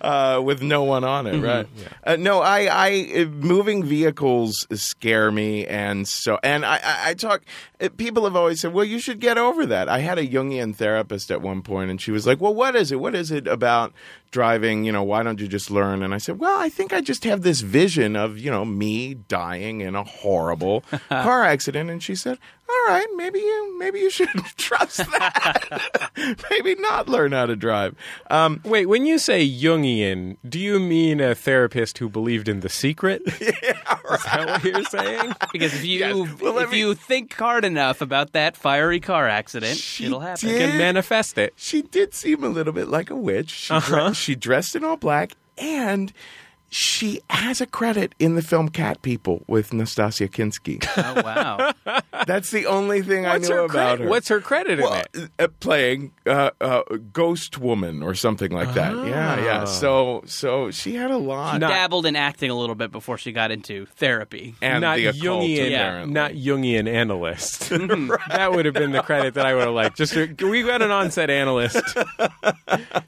[0.00, 1.44] uh, with no one on it, Mm-hmm.
[1.44, 1.66] right?
[2.04, 7.14] Uh, no, I, I, uh, moving vehicles scare me, and so, and I, I, I
[7.14, 7.42] talk.
[7.80, 10.74] uh, People have always said, "Well, you should get over that." I had a Jungian
[10.74, 13.00] therapist at one point, and she was like, "Well, what is it?
[13.00, 13.92] What is it about
[14.30, 14.84] driving?
[14.84, 17.24] You know, why don't you just learn?" And I said, "Well, I think I just
[17.24, 22.14] have this vision of you know me dying in a horrible car accident." And she
[22.14, 22.38] said,
[22.68, 25.80] "All right, maybe you, maybe you should trust that.
[26.50, 27.94] maybe not learn how to drive."
[28.30, 32.68] Um, Wait, when you say Jungian, do you mean a therapist who believed in the
[32.68, 33.22] secret?
[33.40, 33.52] yeah,
[34.12, 35.34] Is that what you're saying?
[35.52, 36.40] because if you Yes.
[36.40, 40.48] Well, if me- you think hard enough about that fiery car accident, She it'll happen.
[40.48, 40.58] did.
[40.70, 41.54] Can manifest it.
[41.56, 43.50] she did seem a little bit like a witch.
[43.50, 46.12] She, dre- she dressed in all black, and
[46.70, 50.84] she has a credit in the film Cat People with Nastassja Kinski.
[51.06, 51.72] Oh wow!
[52.26, 54.04] That's the only thing What's I knew her about credit?
[54.04, 54.08] her.
[54.08, 55.30] What's her credit well, in it?
[55.38, 58.94] uh, playing uh, uh, Ghost Woman or something like that.
[59.06, 59.64] Yeah, yeah.
[59.66, 61.60] So, so she had a lot.
[61.60, 64.54] Not- Dabbled in acting a little bit before she got into therapy.
[64.62, 66.12] and not the occult, Jungian, apparently.
[66.12, 67.70] not Jungian analyst.
[68.28, 69.96] That would have been the credit that I would have liked.
[69.96, 71.80] Just we got an onset analyst.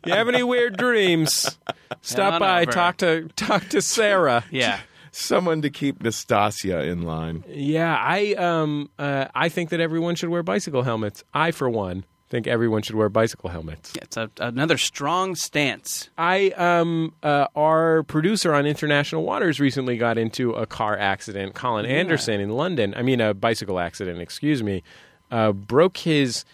[0.04, 1.58] you have any weird dreams?
[2.02, 2.62] Stop by.
[2.62, 2.72] over.
[2.72, 4.44] Talk to talk to Sarah.
[4.50, 4.80] Yeah.
[5.10, 7.44] someone to keep Nastassja in line.
[7.48, 11.24] Yeah, I um uh, I think that everyone should wear bicycle helmets.
[11.34, 13.92] I, for one, think everyone should wear bicycle helmets.
[13.96, 16.10] Yeah, It's a, another strong stance.
[16.18, 21.54] I um uh, our producer on International Waters recently got into a car accident.
[21.54, 22.92] Colin Anderson in London.
[22.96, 24.20] I mean a bicycle accident.
[24.20, 24.82] Excuse me.
[25.30, 26.44] Uh, broke his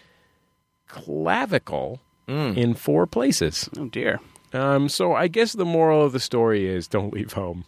[0.87, 3.69] clavicle in four places.
[3.77, 4.19] Oh dear.
[4.55, 7.65] Um, so I guess the moral of the story is don't leave home.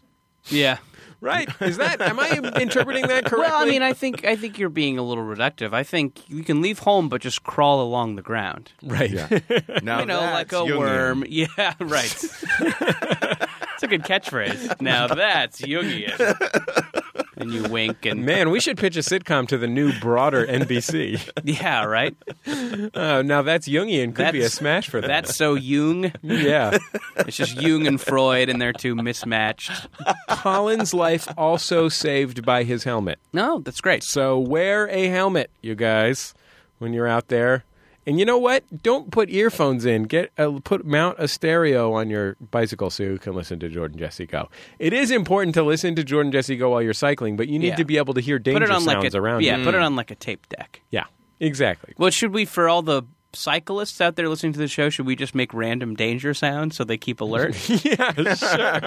[0.47, 0.77] Yeah.
[1.19, 1.49] Right?
[1.61, 2.29] Is that am I
[2.61, 3.39] interpreting that correctly?
[3.51, 5.73] Well, I mean, I think I think you're being a little reductive.
[5.73, 8.71] I think you can leave home, but just crawl along the ground.
[8.83, 9.11] right.
[9.83, 10.77] Now you know, like a Jungian.
[10.77, 11.23] worm.
[11.27, 12.05] Yeah, right.
[12.13, 14.79] It's a good catchphrase.
[14.79, 17.01] Now that's Jungian.
[17.37, 21.29] And you wink and Man, we should pitch a sitcom to the new, broader NBC.
[21.43, 22.15] yeah, right.
[22.45, 25.07] Uh, now that's Jungian could be a smash for them.
[25.07, 26.11] That's so Jung.
[26.21, 26.77] yeah.
[27.17, 29.87] It's just Jung and Freud, and they're too mismatched.
[30.29, 33.19] Colin's life also saved by his helmet.
[33.33, 34.03] No, that's great.
[34.03, 36.33] So wear a helmet, you guys,
[36.79, 37.63] when you're out there.
[38.07, 38.63] And you know what?
[38.81, 40.03] Don't put earphones in.
[40.03, 43.99] Get a, put mount a stereo on your bicycle so you can listen to Jordan
[43.99, 44.47] Jesse Go.
[44.79, 47.67] It is important to listen to Jordan Jesse Go while you're cycling, but you need
[47.67, 47.75] Yeah.
[47.75, 49.57] to be able to hear danger Put it on sounds like a around yeah.
[49.57, 49.65] you.
[49.65, 50.81] Put it on like a tape deck.
[50.89, 51.03] Yeah,
[51.41, 51.95] exactly.
[51.97, 53.03] Well, should we for all the
[53.33, 54.89] cyclists out there listening to the show?
[54.89, 57.57] Should we just make random danger sounds so they keep alert?
[57.83, 58.79] yeah, sure.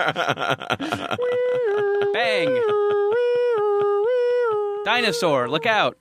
[2.14, 2.62] Bang!
[4.86, 5.98] Dinosaur, look out!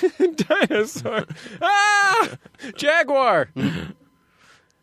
[0.36, 1.24] Dinosaur.
[1.60, 2.28] ah!
[2.76, 3.50] Jaguar.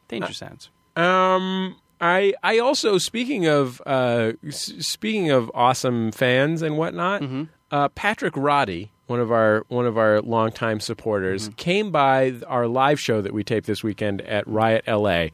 [0.07, 0.69] Danger sounds.
[0.95, 7.23] Um, I I also speaking of uh, s- speaking of awesome fans and whatnot,
[7.71, 12.99] uh, Patrick Roddy, one of our one of our longtime supporters, came by our live
[12.99, 15.27] show that we taped this weekend at Riot LA,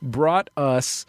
[0.00, 1.04] brought us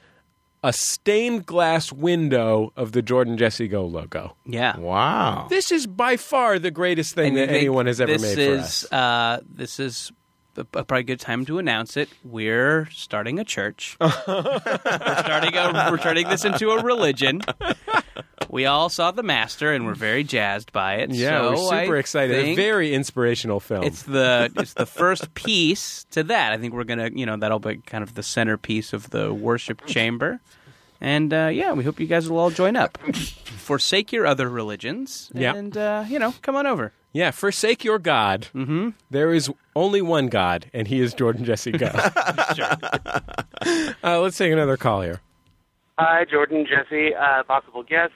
[0.64, 4.36] a stained glass window of the Jordan Jesse Go logo.
[4.46, 4.78] Yeah.
[4.78, 5.48] Wow.
[5.50, 8.40] This is by far the greatest thing I that think anyone has ever this made
[8.40, 8.92] is, for us.
[8.92, 10.12] Uh, this is
[10.58, 12.10] a, probably good time to announce it.
[12.24, 13.98] We're starting a church.
[14.02, 17.42] we're starting a, we're turning this into a religion.
[18.50, 21.10] We all saw the master and we're very jazzed by it.
[21.12, 22.36] Yeah, so we're super I excited.
[22.36, 23.84] A very inspirational film.
[23.84, 26.54] It's the it's the first piece to that.
[26.54, 29.86] I think we're gonna you know that'll be kind of the centerpiece of the worship
[29.86, 30.40] chamber.
[31.02, 32.98] And uh, yeah, we hope you guys will all join up.
[33.58, 36.94] Forsake your other religions, and uh, you know, come on over.
[37.14, 38.48] Yeah, forsake your God.
[38.56, 38.90] Mm-hmm.
[39.16, 41.86] is only one God, and he is Jordan Jesse Go.
[44.04, 45.22] uh, let's take another call here.
[46.00, 48.14] Hi, Jordan, Jesse, uh, possible guest.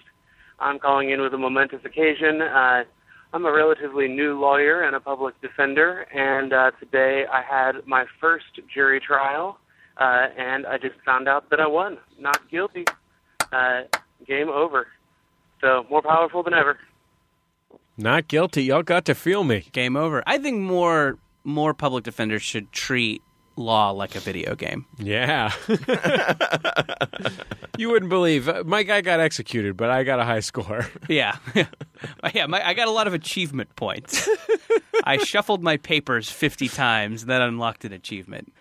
[0.60, 2.42] I'm calling in with a momentous occasion.
[2.42, 2.86] Uh,
[3.34, 8.06] I'm a relatively new lawyer and a public defender, and uh, today I had my
[8.20, 9.60] first jury trial,
[9.98, 12.00] uh, and I just found out that I won.
[12.20, 12.86] Not guilty.
[13.52, 13.82] Uh,
[14.26, 14.88] game over.
[15.62, 16.80] So, more powerful than ever.
[17.98, 18.64] Not guilty.
[18.64, 19.66] Y'all got to feel me.
[19.72, 20.24] Game over.
[20.28, 23.22] I think more more public defenders should treat
[23.56, 24.86] law like a video game.
[25.00, 25.52] Yeah.
[27.78, 28.50] you wouldn't believe.
[28.50, 30.86] uh, My guy got executed, but I got a high score.
[31.10, 31.38] Yeah,
[32.34, 32.48] yeah.
[32.48, 34.28] My, I got a lot of achievement points.
[35.06, 38.52] I shuffled my papers fifty times, then unlocked an achievement.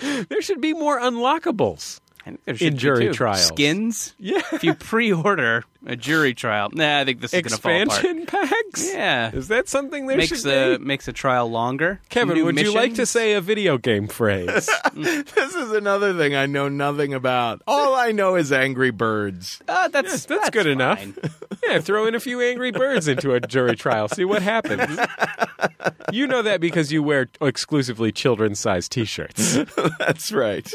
[0.00, 2.00] there should be more unlockables.
[2.24, 3.12] I think there should be, jury too.
[3.12, 3.46] trials.
[3.46, 4.14] skins.
[4.18, 4.42] Yeah.
[4.52, 8.04] If you pre-order a jury trial, nah, I think this is going to fall apart.
[8.04, 8.92] Expansion packs?
[8.92, 9.34] Yeah.
[9.34, 10.84] Is that something there makes should a be?
[10.84, 12.00] makes a trial longer.
[12.10, 14.68] Kevin, New would you like to say a video game phrase?
[14.94, 17.62] This is another thing I know nothing about.
[17.66, 19.60] All I know is Angry Birds.
[19.66, 21.04] Uh, that's that's good enough.
[21.66, 24.08] yeah, throw in a few Angry Birds into a jury trial.
[24.08, 24.98] See what happens.
[26.12, 29.58] you know that because you wear exclusively children's size T-shirts.
[29.98, 30.70] That's right.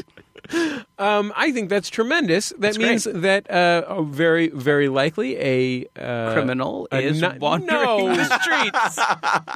[0.99, 2.49] Um, I think that's tremendous.
[2.49, 3.21] That That's means great.
[3.21, 8.15] that uh, very, very likely a uh, Criminal a is not- wandering no.
[8.15, 8.97] the streets,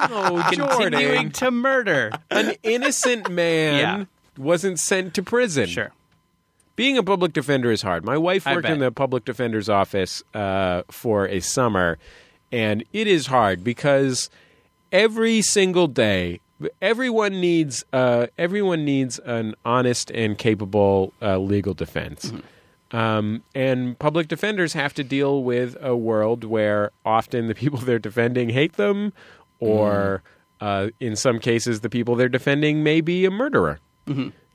[0.09, 1.31] no, continuing Jordan.
[1.31, 2.11] to murder.
[2.29, 4.05] An innocent man Yeah.
[4.43, 5.67] wasn't sent to prison.
[5.67, 5.91] Sure.
[6.75, 8.05] Being a public defender is hard.
[8.05, 11.97] My wife worked in the public defender's office uh, for a summer,
[12.51, 14.29] and it is hard because
[14.91, 16.39] every single day,
[16.81, 22.31] everyone needs uh, everyone needs an honest and capable uh, legal defense.
[22.91, 27.99] Um, and public defenders have to deal with a world where often the people they're
[27.99, 29.13] defending hate them,
[29.59, 30.23] or
[30.59, 33.79] uh, in some cases, the people they're defending may be a murderer.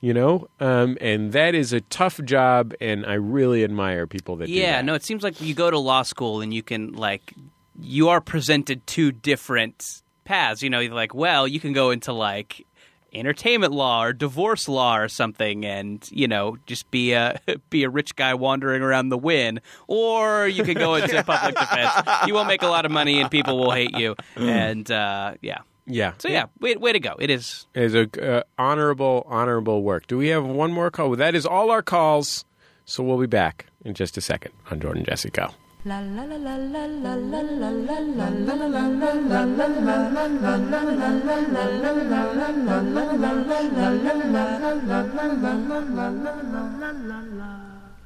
[0.02, 4.46] You know, um, and that is a tough job, and I really admire people that
[4.46, 4.84] do Yeah, that.
[4.84, 7.32] no, it seems like you go to law school and you can like
[7.80, 10.62] you are presented two different paths.
[10.62, 12.66] You know, you're like, well, you can go into like
[13.12, 17.38] entertainment law or divorce law or something and you know just be a
[17.70, 21.92] be a rich guy wandering around the win or you can go into public defense
[22.26, 25.60] you won't make a lot of money and people will hate you and uh, yeah
[25.86, 26.12] yeah.
[26.18, 30.06] so yeah way, way to go it is It is a uh, honorable, honorable work.
[30.08, 31.14] Do we have one more call?
[31.16, 32.44] That is all our calls.
[32.84, 35.50] So we'll be back in just a second on Jordan Jesse Go.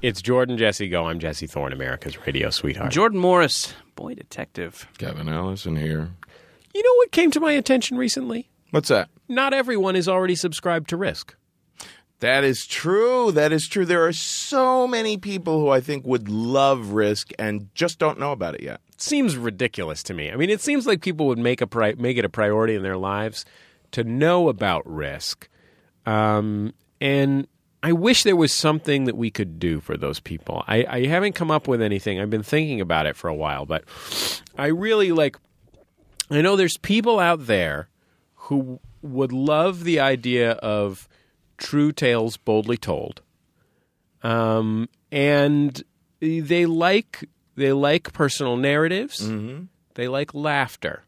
[0.03, 1.07] It's Jordan Jesse Go.
[1.07, 2.93] I'm Jesse Thorn, America's radio sweetheart.
[2.93, 4.87] Jordan Morris, boy detective.
[4.99, 6.11] Kevin Allison here.
[6.75, 8.51] You know what came to my attention recently?
[8.73, 9.09] What's that?
[9.27, 11.35] Not everyone is already subscribed to Risk.
[12.21, 13.33] That is true.
[13.33, 13.85] That is true.
[13.85, 18.33] There are so many people who I think would love Risk and just don't know
[18.33, 18.81] about it yet.
[18.99, 20.31] seems ridiculous to me.
[20.31, 22.83] I mean, it seems like people would make a pri- make it a priority in
[22.83, 23.45] their lives
[23.93, 25.49] to know about risk,
[26.07, 27.49] um, and
[27.83, 30.63] I wish there was something that we could do for those people.
[30.69, 32.21] I, I haven't come up with anything.
[32.21, 33.85] I've been thinking about it for a while, but
[34.59, 35.39] I really like.
[36.31, 37.89] I know there's people out there
[38.35, 41.09] who would love the idea of
[41.61, 43.23] true tales boldly told
[44.23, 45.83] um, and
[46.21, 47.25] they like
[47.57, 49.27] they like personal narratives.
[49.95, 51.05] They like laughter.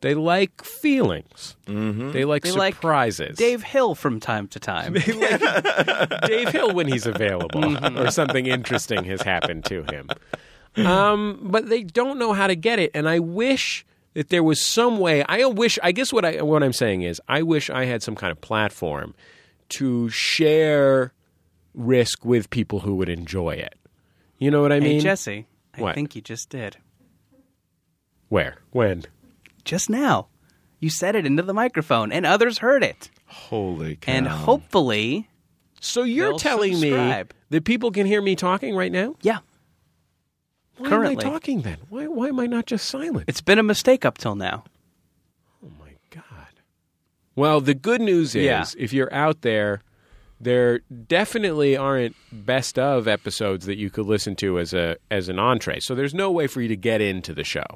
[0.00, 1.56] They like feelings.
[1.66, 2.12] Mm-hmm.
[2.12, 3.36] They like They like surprises.
[3.36, 8.46] dave hill from time to time They like Dave Hill when he's available, or something
[8.46, 10.08] interesting has happened to him.
[10.86, 13.84] Um, but they don't know how to get it, and I wish
[14.14, 15.22] that there was some way.
[15.28, 15.78] I wish.
[15.82, 18.40] I guess what I what I'm saying is, I wish I had some kind of
[18.40, 19.14] platform
[19.70, 21.12] to share
[21.74, 23.74] risk with people who would enjoy it.
[24.38, 25.00] You know what I hey mean?
[25.00, 25.94] jesse i What?
[25.94, 26.76] think you just did
[28.28, 28.56] Where?
[28.70, 29.04] When?
[29.64, 30.28] just now.
[30.78, 33.10] You said it into the microphone, and others heard it.
[33.26, 34.12] Holy cow.
[34.12, 35.28] And hopefully,
[35.80, 37.28] So you're telling subscribe.
[37.28, 39.14] me that people can hear me talking right now?
[39.20, 39.40] Yeah.
[40.78, 41.22] Why Currently.
[41.24, 41.76] am I talking then?
[41.90, 43.24] Why, why am I not just silent?
[43.28, 44.64] It's been a mistake up till now.
[47.36, 47.48] My God.
[47.48, 48.64] Well, the good news is Yeah.
[48.78, 49.80] if you're out there,
[50.40, 55.38] there definitely aren't best of episodes that you could listen to as a as an
[55.38, 55.80] entree.
[55.80, 57.66] So there's no way for you to get into the show.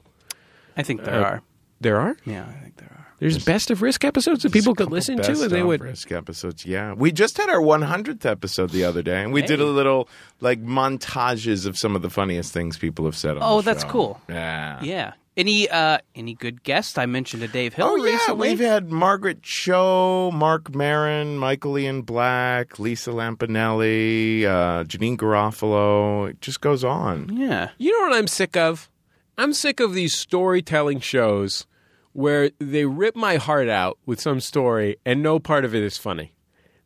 [0.77, 1.43] I think there Uh, are.
[1.81, 2.17] There are?
[2.25, 3.07] Yeah, I think there are.
[3.21, 6.67] There's best of risk episodes that people could listen to and they would risk episodes.
[6.67, 10.09] Yeah, we just had our 100th episode the other day, and we did a little
[10.41, 13.37] like montages of some of the funniest things people have said.
[13.37, 13.91] on Oh, the that's show.
[13.91, 14.21] cool.
[14.29, 14.83] Yeah.
[14.83, 15.13] Yeah.
[15.37, 16.97] Any uh any good guests?
[16.97, 18.51] I mentioned to Dave Hill Oh yeah, recently.
[18.51, 26.31] we've had Margaret Cho, Marc Maron, Michael Ian Black, Lisa Lampanelli, uh, Janeane Garofalo.
[26.31, 27.31] It just goes on.
[27.37, 27.71] yeah.
[27.79, 28.89] You know what I'm sick of?
[29.37, 31.67] I'm sick of these storytelling shows
[32.13, 35.99] where they rip my heart out with some story and no part of it is
[35.99, 36.33] funny.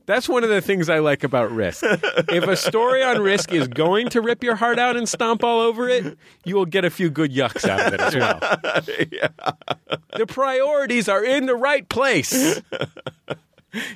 [0.08, 1.84] That's one of the things I like about Risk.
[1.84, 5.60] if a story on Risk is going to rip your heart out and stomp all
[5.60, 6.16] over it,
[6.46, 8.40] you will get a few good yucks out of it as well.
[10.16, 12.60] The priorities are in the right place.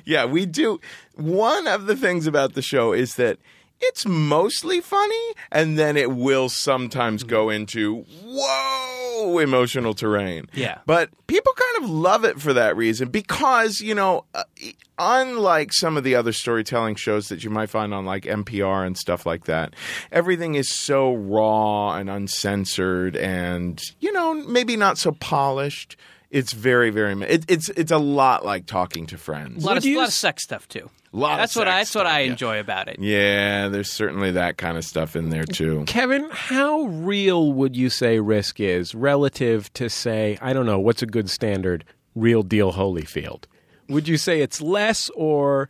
[0.05, 0.79] Yeah, we do.
[1.15, 3.39] One of the things about the show is that
[3.83, 10.47] it's mostly funny, and then it will sometimes go into whoa emotional terrain.
[10.53, 10.79] Yeah.
[10.85, 14.43] but people kind of love it for that reason because you know, uh,
[14.97, 18.97] unlike some of the other storytelling shows that you might find on like NPR and
[18.97, 19.73] stuff like that,
[20.11, 25.95] everything is so raw and uncensored, and you know, maybe not so polished.
[26.29, 27.13] It's very, very.
[27.23, 29.63] It, it's it's a lot like talking to friends.
[29.63, 30.89] A lot, of, you lot of sex stuff too.
[31.15, 32.31] Lot of that's what I that's what I stuff, yeah.
[32.31, 32.97] enjoy about it.
[32.99, 35.83] Yeah, there's certainly that kind of stuff in there too.
[35.85, 41.03] Kevin, how real would you say Risk is relative to, say, I don't know, what's
[41.03, 41.85] a good standard,
[42.15, 43.43] real deal Holyfield?
[43.89, 45.69] Would you say it's less or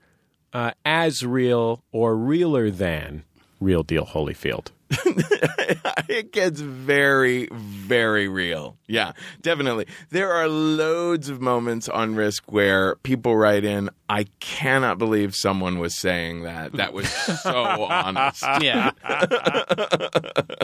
[0.54, 3.26] uh, as real or realer than
[3.60, 4.68] real deal Holyfield?
[6.10, 8.78] it gets very, very real.
[8.88, 9.88] Yeah, definitely.
[10.10, 15.80] There are loads of moments on Risk where people write in, I cannot believe someone
[15.80, 16.74] was saying that.
[16.74, 17.54] That was so
[17.90, 18.44] honest.
[18.62, 18.92] Yeah.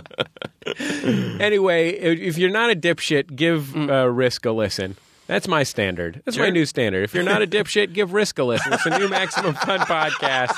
[1.40, 4.96] Anyway, if you're not a dipshit, give uh, Risk a listen.
[5.30, 6.24] That's my standard.
[6.26, 7.04] That's my new standard.
[7.04, 8.74] If you're not a dipshit, give Risk a listen.
[8.74, 10.56] It's a new Maximum Fun podcast.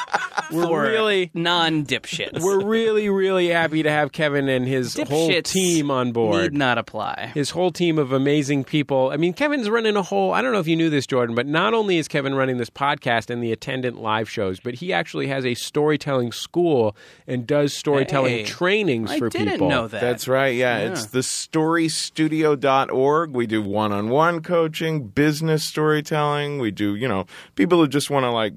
[0.52, 2.42] We're For really non dipshits.
[2.42, 6.54] We're really, really happy to have Kevin and his whole team on board.
[6.54, 7.32] Need not apply.
[7.34, 9.10] His whole team of amazing people.
[9.12, 10.32] I mean, Kevin's running a whole.
[10.34, 12.70] I don't know if you knew this, Jordan, but not only is Kevin running this
[12.70, 16.96] podcast and the attendant live shows, but he actually has a storytelling school
[17.28, 19.68] and does storytelling Hey, trainings I for didn't people.
[19.70, 20.00] know that.
[20.02, 20.56] That's right.
[20.56, 23.32] Yeah, it's the storystudio.org.
[23.32, 26.60] We do one-on-one coaching, business storytelling.
[26.60, 27.26] We do, you know,
[27.56, 28.54] people who just want to like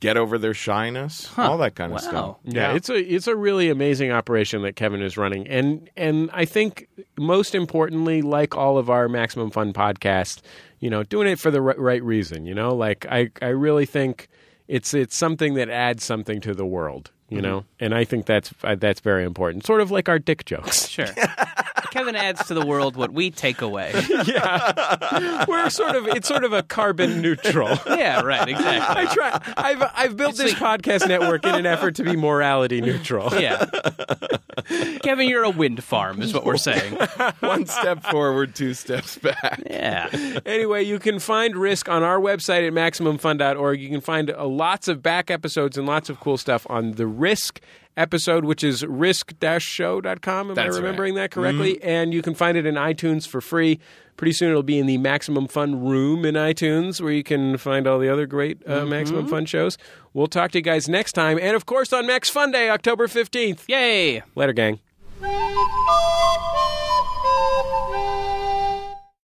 [0.00, 2.08] get over their shyness, all that kind of Wow.
[2.08, 2.36] stuff.
[2.44, 6.44] Yeah, it's a it's a really amazing operation that Kevin is running, and and I
[6.44, 6.88] think
[7.18, 10.40] most importantly, like all of our Maximum Fun podcasts,
[10.80, 12.46] you know, doing it for the right, right reason.
[12.46, 14.28] You know, like I I really think
[14.68, 17.10] it's it's something that adds something to the world.
[17.30, 19.66] You know, and I think that's uh, that's very important.
[19.66, 20.88] Sort of like our dick jokes.
[20.88, 21.06] Sure.
[21.90, 23.92] Kevin adds to the world what we take away.
[24.26, 24.88] Yeah
[25.46, 27.68] we're sort of it's sort of a carbon neutral.
[27.98, 29.02] Yeah, right, exactly.
[29.02, 29.54] I try.
[29.56, 33.28] I've I've built this podcast network in an effort to be morality neutral.
[33.40, 33.64] Yeah.
[35.02, 36.94] Kevin, you're a wind farm, is what we're saying.
[37.40, 39.62] One step forward, two steps back.
[39.68, 40.08] Yeah.
[40.46, 43.80] Anyway, you can find Risk on our website at MaximumFun.org.
[43.80, 47.06] You can find uh, lots of back episodes and lots of cool stuff on the
[47.18, 47.60] Risk
[47.96, 50.48] episode, which is risk-show.com.
[50.50, 50.76] Am That's I right.
[50.76, 51.82] remembering that correctly?
[51.82, 53.80] And you can find it in iTunes for free.
[54.16, 57.86] Pretty soon it'll be in the Maximum Fun room in iTunes where you can find
[57.86, 59.78] all the other great uh, Maximum Fun shows.
[60.12, 61.38] We'll talk to you guys next time.
[61.40, 63.64] And of course on Max Fun Day, October 15th.
[63.68, 64.22] Yay.
[64.34, 64.80] Later, gang.
[65.20, 65.58] Thank
[68.22, 68.27] you.